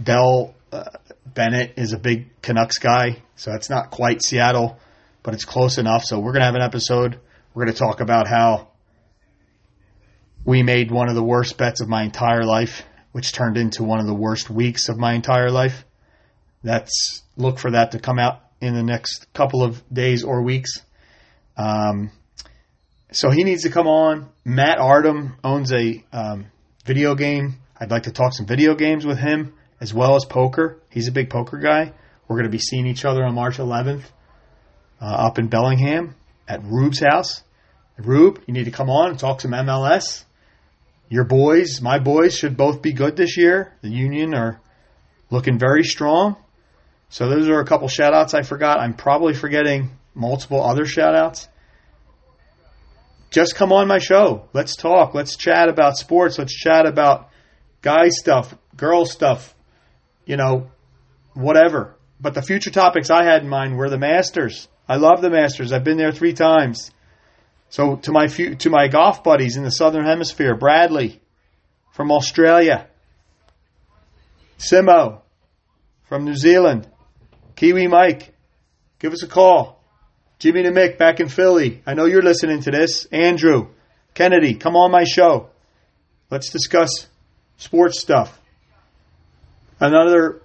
Dell 0.00 0.54
uh, 0.72 0.84
Bennett 1.26 1.74
is 1.76 1.92
a 1.92 1.98
big 1.98 2.40
Canucks 2.42 2.78
guy, 2.78 3.22
so 3.36 3.52
it's 3.54 3.70
not 3.70 3.90
quite 3.90 4.22
Seattle, 4.22 4.78
but 5.22 5.34
it's 5.34 5.44
close 5.44 5.78
enough. 5.78 6.04
So 6.04 6.18
we're 6.18 6.32
going 6.32 6.40
to 6.40 6.46
have 6.46 6.54
an 6.54 6.62
episode. 6.62 7.18
We're 7.54 7.64
going 7.64 7.74
to 7.74 7.78
talk 7.78 8.00
about 8.00 8.28
how 8.28 8.67
we 10.44 10.62
made 10.62 10.90
one 10.90 11.08
of 11.08 11.14
the 11.14 11.22
worst 11.22 11.58
bets 11.58 11.80
of 11.80 11.88
my 11.88 12.04
entire 12.04 12.44
life, 12.44 12.82
which 13.12 13.32
turned 13.32 13.56
into 13.56 13.84
one 13.84 14.00
of 14.00 14.06
the 14.06 14.14
worst 14.14 14.50
weeks 14.50 14.88
of 14.88 14.96
my 14.96 15.14
entire 15.14 15.50
life. 15.50 15.84
That's 16.62 17.22
look 17.36 17.58
for 17.58 17.72
that 17.72 17.92
to 17.92 17.98
come 17.98 18.18
out 18.18 18.40
in 18.60 18.74
the 18.74 18.82
next 18.82 19.32
couple 19.32 19.62
of 19.62 19.82
days 19.92 20.24
or 20.24 20.42
weeks. 20.42 20.82
Um, 21.56 22.10
so 23.12 23.30
he 23.30 23.44
needs 23.44 23.62
to 23.62 23.70
come 23.70 23.86
on. 23.86 24.28
Matt 24.44 24.78
Artem 24.78 25.36
owns 25.42 25.72
a 25.72 26.04
um, 26.12 26.46
video 26.84 27.14
game. 27.14 27.56
I'd 27.78 27.90
like 27.90 28.04
to 28.04 28.12
talk 28.12 28.32
some 28.32 28.46
video 28.46 28.74
games 28.74 29.06
with 29.06 29.18
him 29.18 29.54
as 29.80 29.94
well 29.94 30.16
as 30.16 30.24
poker. 30.24 30.80
He's 30.90 31.08
a 31.08 31.12
big 31.12 31.30
poker 31.30 31.58
guy. 31.58 31.92
We're 32.26 32.36
going 32.36 32.44
to 32.44 32.50
be 32.50 32.58
seeing 32.58 32.86
each 32.86 33.04
other 33.04 33.24
on 33.24 33.34
March 33.34 33.56
11th 33.56 34.02
uh, 35.00 35.04
up 35.04 35.38
in 35.38 35.48
Bellingham 35.48 36.14
at 36.46 36.62
Rube's 36.64 37.00
house. 37.00 37.42
Rube, 37.96 38.42
you 38.46 38.54
need 38.54 38.64
to 38.64 38.70
come 38.70 38.90
on 38.90 39.10
and 39.10 39.18
talk 39.18 39.40
some 39.40 39.52
MLS. 39.52 40.24
Your 41.08 41.24
boys, 41.24 41.80
my 41.80 41.98
boys, 41.98 42.36
should 42.36 42.56
both 42.56 42.82
be 42.82 42.92
good 42.92 43.16
this 43.16 43.36
year. 43.36 43.72
The 43.82 43.88
Union 43.88 44.34
are 44.34 44.60
looking 45.30 45.58
very 45.58 45.84
strong. 45.84 46.36
So 47.08 47.28
those 47.28 47.48
are 47.48 47.60
a 47.60 47.66
couple 47.66 47.88
shout 47.88 48.12
outs 48.12 48.34
I 48.34 48.42
forgot. 48.42 48.80
I'm 48.80 48.94
probably 48.94 49.32
forgetting 49.32 49.90
multiple 50.14 50.62
other 50.62 50.84
shout 50.84 51.14
outs. 51.14 51.48
Just 53.30 53.56
come 53.56 53.72
on 53.72 53.88
my 53.88 53.98
show. 53.98 54.48
Let's 54.52 54.76
talk. 54.76 55.14
Let's 55.14 55.36
chat 55.36 55.68
about 55.68 55.96
sports. 55.96 56.38
Let's 56.38 56.54
chat 56.54 56.86
about 56.86 57.30
guy 57.82 58.08
stuff, 58.08 58.54
girl 58.76 59.04
stuff, 59.04 59.54
you 60.26 60.36
know, 60.36 60.70
whatever. 61.34 61.94
But 62.20 62.34
the 62.34 62.42
future 62.42 62.70
topics 62.70 63.10
I 63.10 63.24
had 63.24 63.42
in 63.42 63.48
mind 63.48 63.76
were 63.76 63.90
the 63.90 63.98
Masters. 63.98 64.68
I 64.88 64.96
love 64.96 65.20
the 65.20 65.30
Masters. 65.30 65.72
I've 65.72 65.84
been 65.84 65.98
there 65.98 66.12
three 66.12 66.32
times. 66.32 66.90
So 67.70 67.96
to 67.96 68.12
my 68.12 68.28
few, 68.28 68.54
to 68.56 68.70
my 68.70 68.88
golf 68.88 69.22
buddies 69.22 69.56
in 69.56 69.62
the 69.62 69.70
Southern 69.70 70.04
Hemisphere, 70.04 70.54
Bradley 70.54 71.20
from 71.92 72.10
Australia, 72.10 72.88
Simo 74.58 75.20
from 76.04 76.24
New 76.24 76.36
Zealand, 76.36 76.88
Kiwi 77.56 77.86
Mike, 77.86 78.34
give 78.98 79.12
us 79.12 79.22
a 79.22 79.28
call. 79.28 79.78
Jimmy 80.38 80.62
the 80.62 80.70
Mick 80.70 80.98
back 80.98 81.18
in 81.18 81.28
Philly. 81.28 81.82
I 81.84 81.94
know 81.94 82.04
you're 82.04 82.22
listening 82.22 82.62
to 82.62 82.70
this. 82.70 83.06
Andrew, 83.06 83.70
Kennedy, 84.14 84.54
come 84.54 84.76
on 84.76 84.92
my 84.92 85.04
show. 85.04 85.50
Let's 86.30 86.50
discuss 86.50 87.08
sports 87.56 88.00
stuff. 88.00 88.40
Another 89.80 90.40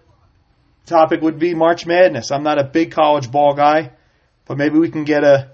topic 0.86 1.22
would 1.22 1.40
be 1.40 1.54
March 1.54 1.86
Madness. 1.86 2.32
I'm 2.32 2.44
not 2.44 2.60
a 2.60 2.64
big 2.64 2.92
college 2.92 3.32
ball 3.32 3.54
guy, 3.54 3.92
but 4.46 4.58
maybe 4.58 4.80
we 4.80 4.90
can 4.90 5.04
get 5.04 5.24
a 5.24 5.52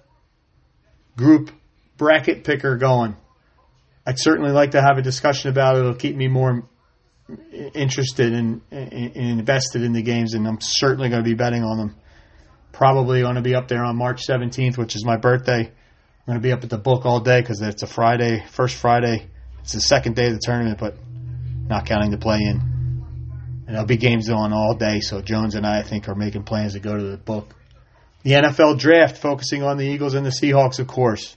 group 1.18 1.52
bracket 2.00 2.44
picker 2.44 2.78
going. 2.78 3.16
I'd 4.08 4.18
certainly 4.18 4.52
like 4.52 4.72
to 4.72 4.82
have 4.82 4.98
a 4.98 5.04
discussion 5.04 5.52
about 5.52 5.76
it. 5.76 5.82
It'll 5.82 5.94
keep 5.94 6.16
me 6.16 6.28
more 6.28 6.68
interested 7.76 8.34
and 8.34 8.62
in, 8.72 8.88
in, 8.88 9.40
invested 9.40 9.84
in 9.84 9.94
the 9.94 10.02
games, 10.02 10.34
and 10.34 10.48
I'm 10.48 10.58
certainly 10.62 11.10
going 11.10 11.24
to 11.24 11.30
be 11.30 11.36
betting 11.36 11.64
on 11.64 11.78
them. 11.78 11.96
Probably 12.72 13.22
going 13.22 13.36
to 13.36 13.42
be 13.42 13.54
up 13.54 13.68
there 13.68 13.84
on 13.84 13.98
March 13.98 14.22
17th, 14.28 14.78
which 14.78 14.96
is 14.96 15.06
my 15.06 15.18
birthday. 15.18 15.68
I'm 15.68 16.26
going 16.26 16.40
to 16.40 16.42
be 16.42 16.52
up 16.52 16.64
at 16.64 16.70
the 16.70 16.78
book 16.78 17.06
all 17.06 17.20
day 17.20 17.42
because 17.42 17.62
it's 17.62 17.84
a 17.84 17.88
Friday, 17.88 18.44
first 18.50 18.76
Friday. 18.76 19.28
It's 19.60 19.74
the 19.74 19.82
second 19.82 20.16
day 20.16 20.28
of 20.28 20.34
the 20.34 20.42
tournament, 20.44 20.80
but 20.80 20.96
not 21.68 21.86
counting 21.86 22.10
the 22.12 22.18
play 22.18 22.40
in. 22.40 22.60
And 23.68 23.76
there'll 23.76 23.86
be 23.86 23.98
games 23.98 24.30
on 24.30 24.54
all 24.54 24.76
day, 24.76 25.02
so 25.02 25.22
Jones 25.22 25.54
and 25.54 25.66
I, 25.66 25.80
I 25.80 25.84
think, 25.84 26.08
are 26.08 26.16
making 26.16 26.44
plans 26.44 26.74
to 26.74 26.80
go 26.80 26.98
to 26.98 27.04
the 27.04 27.18
book. 27.18 27.54
The 28.24 28.32
NFL 28.32 28.80
draft, 28.80 29.18
focusing 29.18 29.64
on 29.64 29.78
the 29.78 29.86
Eagles 29.86 30.14
and 30.14 30.26
the 30.26 30.32
Seahawks, 30.32 30.80
of 30.80 30.88
course. 30.88 31.36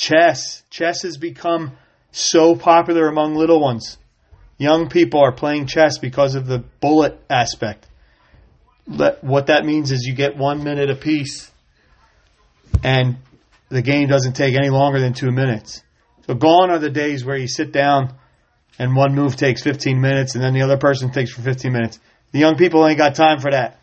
Chess. 0.00 0.62
Chess 0.70 1.02
has 1.02 1.18
become 1.18 1.72
so 2.10 2.56
popular 2.56 3.06
among 3.06 3.34
little 3.34 3.60
ones. 3.60 3.98
Young 4.56 4.88
people 4.88 5.20
are 5.20 5.32
playing 5.32 5.66
chess 5.66 5.98
because 5.98 6.36
of 6.36 6.46
the 6.46 6.64
bullet 6.80 7.22
aspect. 7.28 7.86
What 8.86 9.48
that 9.48 9.66
means 9.66 9.92
is 9.92 10.06
you 10.06 10.14
get 10.14 10.38
one 10.38 10.64
minute 10.64 10.90
apiece, 10.90 11.50
and 12.82 13.18
the 13.68 13.82
game 13.82 14.08
doesn't 14.08 14.32
take 14.32 14.56
any 14.56 14.70
longer 14.70 15.00
than 15.00 15.12
two 15.12 15.30
minutes. 15.30 15.82
So 16.26 16.32
gone 16.32 16.70
are 16.70 16.78
the 16.78 16.88
days 16.88 17.22
where 17.22 17.36
you 17.36 17.46
sit 17.46 17.70
down 17.70 18.14
and 18.78 18.96
one 18.96 19.14
move 19.14 19.36
takes 19.36 19.62
15 19.62 20.00
minutes 20.00 20.34
and 20.34 20.42
then 20.42 20.54
the 20.54 20.62
other 20.62 20.78
person 20.78 21.12
takes 21.12 21.30
for 21.32 21.42
15 21.42 21.72
minutes. 21.72 22.00
The 22.32 22.38
young 22.38 22.56
people 22.56 22.86
ain't 22.86 22.98
got 22.98 23.14
time 23.14 23.38
for 23.38 23.50
that. 23.50 23.80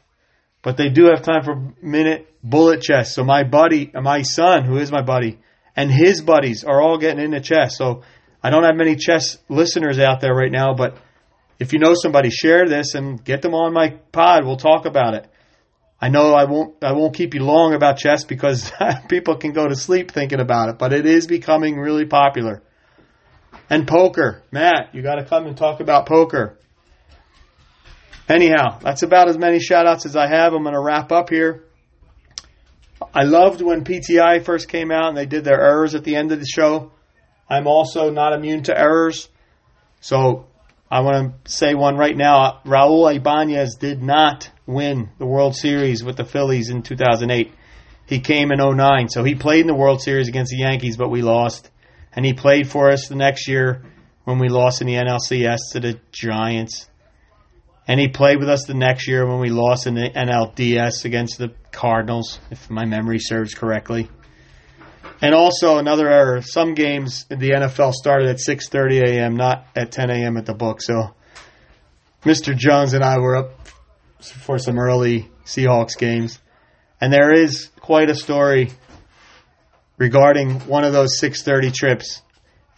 But 0.63 0.77
they 0.77 0.89
do 0.89 1.05
have 1.05 1.21
time 1.21 1.43
for 1.43 1.73
minute 1.81 2.33
bullet 2.43 2.81
chess. 2.81 3.13
So 3.13 3.23
my 3.23 3.43
buddy, 3.43 3.91
my 3.93 4.23
son, 4.23 4.65
who 4.65 4.77
is 4.77 4.91
my 4.91 5.03
buddy, 5.03 5.39
and 5.77 5.91
his 5.91 6.21
buddies 6.21 6.63
are 6.63 6.81
all 6.81 6.97
getting 6.97 7.23
into 7.23 7.39
chess. 7.39 7.77
So 7.77 8.01
I 8.43 8.49
don't 8.49 8.63
have 8.63 8.75
many 8.75 8.95
chess 8.95 9.37
listeners 9.47 9.99
out 9.99 10.19
there 10.19 10.33
right 10.33 10.51
now, 10.51 10.73
but 10.73 10.97
if 11.59 11.71
you 11.71 11.79
know 11.79 11.93
somebody, 11.93 12.29
share 12.29 12.67
this 12.67 12.95
and 12.95 13.23
get 13.23 13.41
them 13.41 13.53
on 13.53 13.73
my 13.73 13.91
pod. 14.11 14.45
We'll 14.45 14.57
talk 14.57 14.85
about 14.85 15.13
it. 15.13 15.27
I 15.99 16.09
know 16.09 16.33
I 16.33 16.45
won't 16.45 16.83
I 16.83 16.91
won't 16.93 17.15
keep 17.15 17.33
you 17.33 17.43
long 17.43 17.73
about 17.73 17.97
chess 17.97 18.23
because 18.23 18.71
people 19.09 19.37
can 19.37 19.53
go 19.53 19.67
to 19.67 19.75
sleep 19.75 20.11
thinking 20.11 20.39
about 20.39 20.69
it, 20.69 20.77
but 20.77 20.93
it 20.93 21.05
is 21.05 21.25
becoming 21.25 21.77
really 21.77 22.05
popular. 22.05 22.61
And 23.69 23.87
poker, 23.87 24.43
Matt, 24.51 24.93
you 24.93 25.01
got 25.01 25.15
to 25.15 25.25
come 25.25 25.45
and 25.45 25.57
talk 25.57 25.79
about 25.79 26.05
poker. 26.05 26.57
Anyhow, 28.29 28.79
that's 28.79 29.03
about 29.03 29.29
as 29.29 29.37
many 29.37 29.59
shout 29.59 29.87
outs 29.87 30.05
as 30.05 30.15
I 30.15 30.27
have. 30.27 30.53
I'm 30.53 30.63
going 30.63 30.75
to 30.75 30.81
wrap 30.81 31.11
up 31.11 31.29
here. 31.29 31.63
I 33.13 33.23
loved 33.23 33.61
when 33.61 33.83
PTI 33.83 34.43
first 34.43 34.69
came 34.69 34.91
out 34.91 35.09
and 35.09 35.17
they 35.17 35.25
did 35.25 35.43
their 35.43 35.61
errors 35.61 35.95
at 35.95 36.03
the 36.03 36.15
end 36.15 36.31
of 36.31 36.39
the 36.39 36.45
show. 36.45 36.91
I'm 37.49 37.67
also 37.67 38.09
not 38.09 38.33
immune 38.33 38.63
to 38.63 38.77
errors. 38.77 39.29
So 40.01 40.47
I 40.89 41.01
want 41.01 41.45
to 41.45 41.51
say 41.51 41.73
one 41.73 41.97
right 41.97 42.15
now. 42.15 42.61
Raul 42.65 43.13
Ibanez 43.13 43.75
did 43.75 44.01
not 44.01 44.49
win 44.65 45.09
the 45.17 45.25
World 45.25 45.55
Series 45.55 46.03
with 46.03 46.17
the 46.17 46.25
Phillies 46.25 46.69
in 46.69 46.83
2008. 46.83 47.51
He 48.05 48.19
came 48.19 48.51
in 48.51 48.59
09. 48.59 49.09
So 49.09 49.23
he 49.23 49.35
played 49.35 49.61
in 49.61 49.67
the 49.67 49.75
World 49.75 50.01
Series 50.01 50.27
against 50.27 50.51
the 50.51 50.59
Yankees, 50.59 50.97
but 50.97 51.09
we 51.09 51.21
lost. 51.21 51.69
And 52.13 52.25
he 52.25 52.33
played 52.33 52.69
for 52.69 52.89
us 52.89 53.07
the 53.07 53.15
next 53.15 53.47
year 53.47 53.83
when 54.23 54.39
we 54.39 54.49
lost 54.49 54.81
in 54.81 54.87
the 54.87 54.95
NLCS 54.95 55.71
to 55.73 55.79
the 55.79 55.99
Giants. 56.11 56.89
And 57.87 57.99
he 57.99 58.09
played 58.09 58.39
with 58.39 58.49
us 58.49 58.65
the 58.65 58.73
next 58.73 59.07
year 59.07 59.25
when 59.25 59.39
we 59.39 59.49
lost 59.49 59.87
in 59.87 59.93
the 59.93 60.09
NLDS 60.09 61.05
against 61.05 61.37
the 61.37 61.53
Cardinals, 61.77 62.39
if 62.49 62.69
my 62.69 62.85
memory 62.85 63.19
serves 63.19 63.53
correctly. 63.53 64.09
And 65.21 65.33
also 65.33 65.77
another 65.77 66.09
error: 66.09 66.41
some 66.41 66.73
games 66.73 67.25
in 67.29 67.39
the 67.39 67.51
NFL 67.51 67.93
started 67.93 68.27
at 68.29 68.39
6:30 68.39 69.03
a.m., 69.03 69.35
not 69.35 69.65
at 69.75 69.91
10 69.91 70.09
a.m. 70.09 70.37
at 70.37 70.45
the 70.45 70.53
book. 70.53 70.81
So, 70.81 71.13
Mr. 72.23 72.57
Jones 72.57 72.93
and 72.93 73.03
I 73.03 73.19
were 73.19 73.37
up 73.37 73.51
for 74.21 74.57
some 74.57 74.79
early 74.79 75.29
Seahawks 75.45 75.97
games, 75.97 76.39
and 76.99 77.13
there 77.13 77.31
is 77.31 77.69
quite 77.79 78.09
a 78.09 78.15
story 78.15 78.71
regarding 79.97 80.59
one 80.61 80.83
of 80.83 80.93
those 80.93 81.19
6:30 81.19 81.71
trips. 81.71 82.21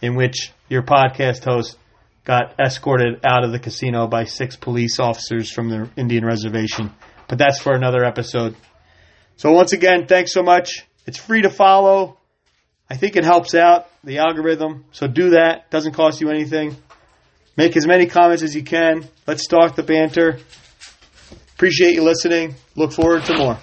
in 0.02 0.14
which 0.14 0.50
your 0.70 0.82
podcast 0.82 1.44
host 1.44 1.76
got 2.24 2.54
escorted 2.58 3.20
out 3.24 3.44
of 3.44 3.52
the 3.52 3.58
casino 3.58 4.06
by 4.06 4.24
six 4.24 4.56
police 4.56 4.98
officers 4.98 5.52
from 5.52 5.68
the 5.68 5.88
Indian 5.96 6.24
reservation. 6.24 6.90
But 7.28 7.38
that's 7.38 7.60
for 7.60 7.74
another 7.74 8.04
episode. 8.04 8.56
So 9.40 9.52
once 9.52 9.72
again, 9.72 10.06
thanks 10.06 10.34
so 10.34 10.42
much. 10.42 10.84
It's 11.06 11.16
free 11.16 11.40
to 11.40 11.48
follow. 11.48 12.18
I 12.90 12.98
think 12.98 13.16
it 13.16 13.24
helps 13.24 13.54
out 13.54 13.86
the 14.04 14.18
algorithm. 14.18 14.84
So 14.92 15.06
do 15.06 15.30
that. 15.30 15.70
Doesn't 15.70 15.94
cost 15.94 16.20
you 16.20 16.28
anything. 16.28 16.76
Make 17.56 17.74
as 17.74 17.86
many 17.86 18.04
comments 18.04 18.42
as 18.42 18.54
you 18.54 18.62
can. 18.62 19.08
Let's 19.26 19.42
start 19.42 19.76
the 19.76 19.82
banter. 19.82 20.40
Appreciate 21.54 21.94
you 21.94 22.02
listening. 22.02 22.54
Look 22.76 22.92
forward 22.92 23.24
to 23.24 23.38
more. 23.38 23.58